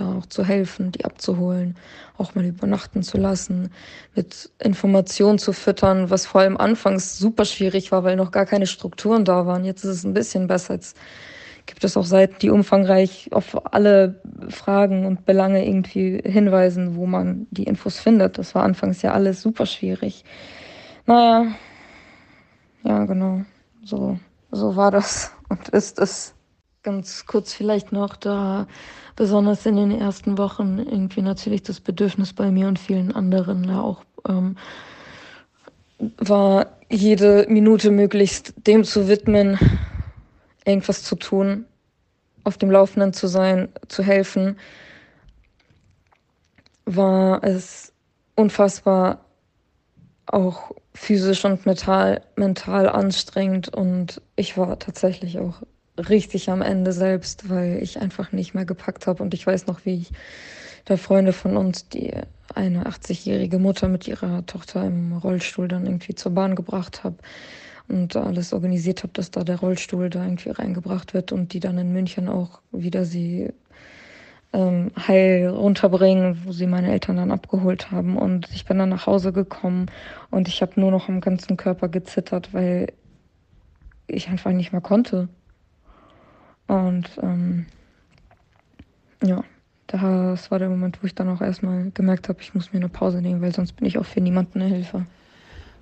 [0.00, 1.76] da auch zu helfen, die abzuholen,
[2.16, 3.70] auch mal übernachten zu lassen,
[4.14, 8.66] mit Informationen zu füttern, was vor allem anfangs super schwierig war, weil noch gar keine
[8.66, 9.64] Strukturen da waren.
[9.64, 10.74] Jetzt ist es ein bisschen besser.
[10.74, 10.96] Jetzt
[11.66, 17.46] gibt es auch Seiten, die umfangreich auf alle Fragen und Belange irgendwie hinweisen, wo man
[17.50, 18.38] die Infos findet.
[18.38, 20.24] Das war anfangs ja alles super schwierig.
[21.06, 21.52] Naja,
[22.84, 23.42] ja, genau.
[23.84, 24.18] So,
[24.50, 26.34] so war das und ist es.
[26.82, 28.66] Ganz kurz vielleicht noch, da
[29.16, 33.80] besonders in den ersten Wochen irgendwie natürlich das Bedürfnis bei mir und vielen anderen ja
[33.80, 34.56] auch ähm,
[36.18, 39.58] war, jede Minute möglichst dem zu widmen,
[40.64, 41.66] irgendwas zu tun,
[42.44, 44.56] auf dem Laufenden zu sein, zu helfen,
[46.84, 47.92] war es
[48.36, 49.24] unfassbar
[50.26, 55.62] auch physisch und mental, mental anstrengend und ich war tatsächlich auch
[55.98, 59.22] richtig am Ende selbst, weil ich einfach nicht mehr gepackt habe.
[59.22, 60.10] Und ich weiß noch, wie ich
[60.84, 62.12] da Freunde von uns, die
[62.54, 67.16] eine 80-jährige Mutter mit ihrer Tochter im Rollstuhl dann irgendwie zur Bahn gebracht habe
[67.88, 71.78] und alles organisiert habe, dass da der Rollstuhl da irgendwie reingebracht wird und die dann
[71.78, 73.50] in München auch wieder sie
[74.52, 78.16] ähm, heil runterbringen, wo sie meine Eltern dann abgeholt haben.
[78.16, 79.86] Und ich bin dann nach Hause gekommen
[80.30, 82.92] und ich habe nur noch am ganzen Körper gezittert, weil
[84.06, 85.28] ich einfach nicht mehr konnte.
[86.68, 87.66] Und ähm,
[89.24, 89.42] ja,
[89.88, 92.90] das war der Moment, wo ich dann auch erstmal gemerkt habe, ich muss mir eine
[92.90, 95.06] Pause nehmen, weil sonst bin ich auch für niemanden eine Hilfe.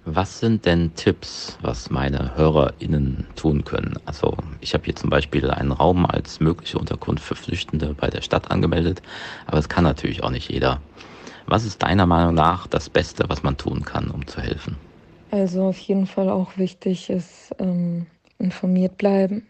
[0.09, 3.99] Was sind denn Tipps, was meine HörerInnen tun können?
[4.05, 8.23] Also ich habe hier zum Beispiel einen Raum als mögliche Unterkunft für Flüchtende bei der
[8.23, 9.03] Stadt angemeldet,
[9.47, 10.81] aber es kann natürlich auch nicht jeder.
[11.47, 14.77] Was ist deiner Meinung nach das Beste, was man tun kann, um zu helfen?
[15.33, 18.07] Also auf jeden Fall auch wichtig ist ähm,
[18.39, 19.49] informiert bleiben.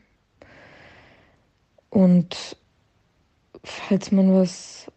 [1.96, 2.58] Und
[3.64, 4.92] falls man was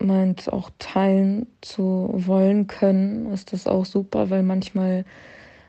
[0.00, 5.04] meint, auch teilen zu wollen können, ist das auch super, weil manchmal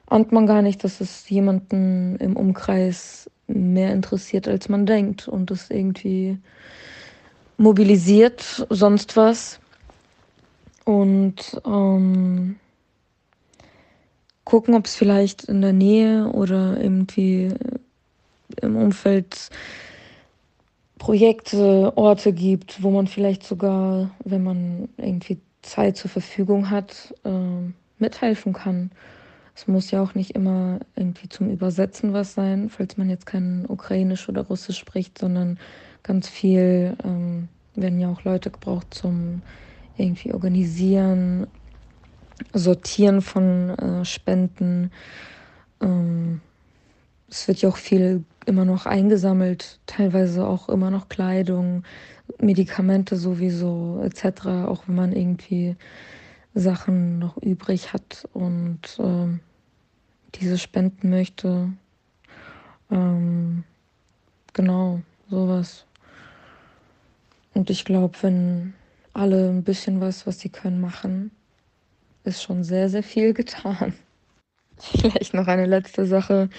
[0.08, 5.52] ahnt man gar nicht, dass es jemanden im Umkreis mehr interessiert, als man denkt und
[5.52, 6.40] es irgendwie
[7.58, 9.60] mobilisiert, sonst was.
[10.84, 12.56] Und ähm,
[14.46, 17.54] gucken, ob es vielleicht in der Nähe oder irgendwie
[18.64, 19.52] im Umfeld
[21.00, 27.74] Projekte, Orte gibt, wo man vielleicht sogar, wenn man irgendwie Zeit zur Verfügung hat, äh,
[27.98, 28.92] mithelfen kann.
[29.56, 33.66] Es muss ja auch nicht immer irgendwie zum Übersetzen was sein, falls man jetzt kein
[33.68, 35.58] Ukrainisch oder Russisch spricht, sondern
[36.04, 39.42] ganz viel ähm, werden ja auch Leute gebraucht zum
[39.98, 41.48] irgendwie organisieren,
[42.54, 44.92] sortieren von äh, Spenden.
[45.82, 46.42] Ähm,
[47.30, 51.84] es wird ja auch viel immer noch eingesammelt, teilweise auch immer noch Kleidung,
[52.40, 55.76] Medikamente sowieso etc., auch wenn man irgendwie
[56.54, 59.40] Sachen noch übrig hat und ähm,
[60.36, 61.72] diese spenden möchte.
[62.92, 63.64] Ähm,
[64.54, 65.86] genau, sowas.
[67.54, 68.74] Und ich glaube, wenn
[69.14, 71.32] alle ein bisschen was, was sie können, machen,
[72.24, 73.94] ist schon sehr, sehr viel getan.
[74.78, 76.50] Vielleicht noch eine letzte Sache.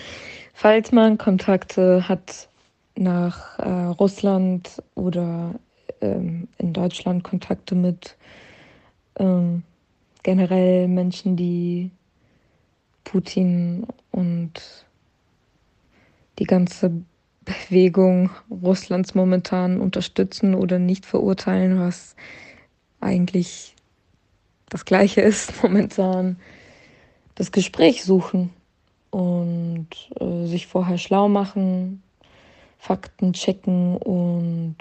[0.63, 2.51] Falls man Kontakte hat
[2.95, 5.55] nach äh, Russland oder
[6.03, 8.19] ähm, in Deutschland Kontakte mit
[9.19, 9.63] ähm,
[10.23, 11.91] generell Menschen, die
[13.05, 14.85] Putin und
[16.39, 16.93] die ganze
[17.47, 22.17] Bewegung Russlands momentan unterstützen oder nicht verurteilen, was
[23.01, 23.75] eigentlich
[24.69, 26.37] das Gleiche ist momentan,
[27.35, 28.51] das Gespräch suchen
[29.11, 29.89] und
[30.21, 32.03] äh, sich vorher schlau machen,
[32.79, 34.77] Fakten checken und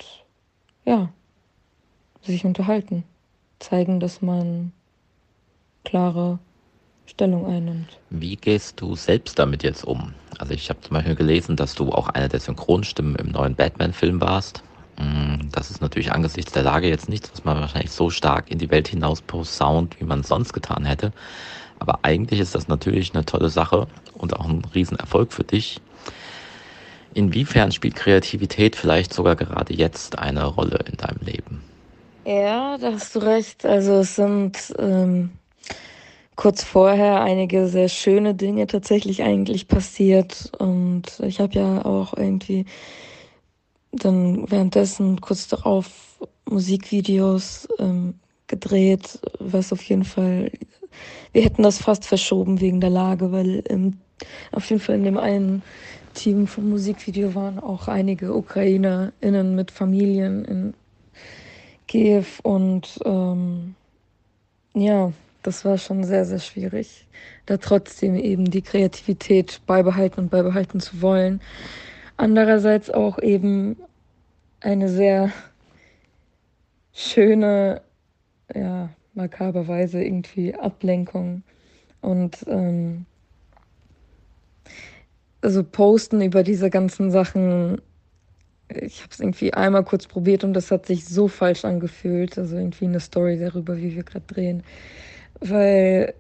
[0.86, 1.10] ja,
[2.22, 3.04] sich unterhalten,
[3.60, 4.72] zeigen, dass man
[5.84, 6.40] klare
[7.06, 8.00] Stellung einnimmt.
[8.10, 10.14] Wie gehst du selbst damit jetzt um?
[10.38, 14.22] Also ich habe zum Beispiel gelesen, dass du auch eine der Synchronstimmen im neuen Batman-Film
[14.22, 14.64] warst.
[14.98, 18.60] Mm, das ist natürlich angesichts der Lage jetzt nichts, was man wahrscheinlich so stark in
[18.60, 21.12] die Welt hinaus posaunt, wie man es sonst getan hätte.
[21.80, 25.82] Aber eigentlich ist das natürlich eine tolle Sache und auch ein Riesenerfolg für dich.
[27.14, 31.64] Inwiefern spielt Kreativität vielleicht sogar gerade jetzt eine Rolle in deinem Leben?
[32.26, 33.66] Ja, da hast du recht.
[33.66, 35.32] Also es sind ähm,
[36.36, 40.52] kurz vorher einige sehr schöne Dinge tatsächlich eigentlich passiert.
[40.60, 42.66] Und ich habe ja auch irgendwie
[43.92, 50.52] dann währenddessen kurz darauf Musikvideos ähm, gedreht, was auf jeden Fall,
[51.32, 53.98] wir hätten das fast verschoben wegen der Lage, weil ähm,
[54.52, 55.62] auf jeden Fall in dem einen
[56.14, 60.74] Team vom Musikvideo waren auch einige UkrainerInnen mit Familien in
[61.88, 63.76] Kiew und ähm,
[64.74, 65.12] ja,
[65.44, 67.08] das war schon sehr, sehr schwierig,
[67.46, 71.42] da trotzdem eben die Kreativität beibehalten und beibehalten zu wollen.
[72.18, 73.78] Andererseits auch eben
[74.60, 75.32] eine sehr
[76.92, 77.82] schöne,
[78.54, 78.90] ja,
[79.20, 81.44] makaberweise irgendwie Ablenkung
[82.02, 83.06] und ähm,
[85.42, 87.82] also posten über diese ganzen Sachen.
[88.70, 92.38] Ich habe es irgendwie einmal kurz probiert und das hat sich so falsch angefühlt.
[92.38, 94.64] Also irgendwie eine Story darüber, wie wir gerade drehen.
[95.40, 96.14] Weil,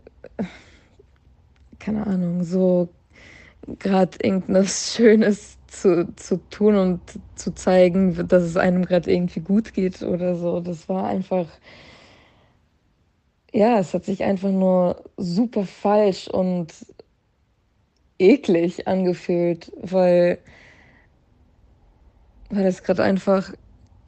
[1.79, 2.89] keine Ahnung, so
[3.79, 7.01] gerade irgendwas Schönes zu, zu tun und
[7.35, 10.59] zu zeigen, dass es einem gerade irgendwie gut geht oder so.
[10.59, 11.47] Das war einfach,
[13.51, 16.73] ja, es hat sich einfach nur super falsch und
[18.19, 20.39] eklig angefühlt, weil
[22.51, 23.53] weil das gerade einfach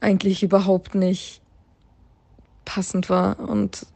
[0.00, 1.40] eigentlich überhaupt nicht
[2.64, 3.86] passend war und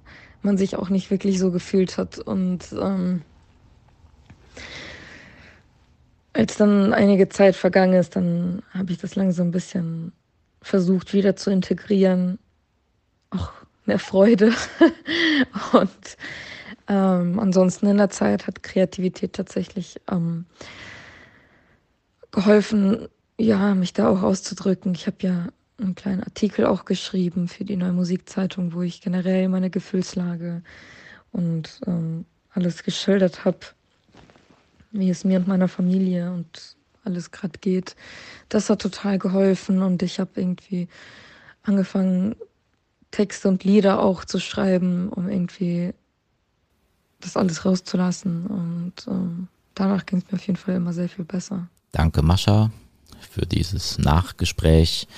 [0.43, 2.19] man sich auch nicht wirklich so gefühlt hat.
[2.19, 3.23] Und ähm,
[6.33, 10.13] als dann einige Zeit vergangen ist, dann habe ich das langsam ein bisschen
[10.63, 12.39] versucht wieder zu integrieren.
[13.31, 13.53] Auch
[13.87, 14.53] mehr Freude.
[15.73, 16.17] und
[16.89, 20.47] ähm, ansonsten in der Zeit hat Kreativität tatsächlich ähm,
[22.31, 23.09] geholfen,
[23.39, 24.95] ja, mich da auch auszudrücken.
[24.95, 25.47] Ich habe ja
[25.79, 30.63] einen kleinen Artikel auch geschrieben für die Neue Musikzeitung, wo ich generell meine Gefühlslage
[31.33, 33.59] und ähm, alles geschildert habe,
[34.93, 37.95] wie es mir und meiner Familie und alles gerade geht.
[38.49, 40.89] Das hat total geholfen und ich habe irgendwie
[41.63, 42.37] angefangen,
[43.17, 45.95] Texte und Lieder auch zu schreiben, um irgendwie
[47.21, 48.47] das alles rauszulassen.
[48.47, 51.67] Und ähm, danach ging es mir auf jeden Fall immer sehr viel besser.
[51.93, 52.71] Danke, Mascha,
[53.19, 55.09] für dieses Nachgespräch.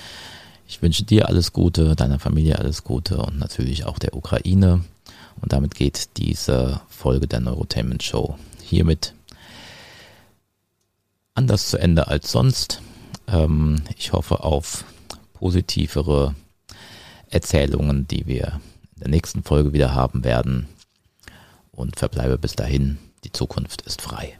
[0.65, 4.85] Ich wünsche dir alles Gute, deiner Familie alles Gute und natürlich auch der Ukraine.
[5.41, 9.13] Und damit geht diese Folge der Neurotainment Show hiermit
[11.33, 12.81] anders zu Ende als sonst.
[13.27, 14.85] Ähm, ich hoffe auf
[15.33, 16.33] positivere
[17.29, 18.59] Erzählungen, die wir
[18.95, 20.67] in der nächsten Folge wieder haben werden.
[21.71, 24.38] Und verbleibe bis dahin, die Zukunft ist frei.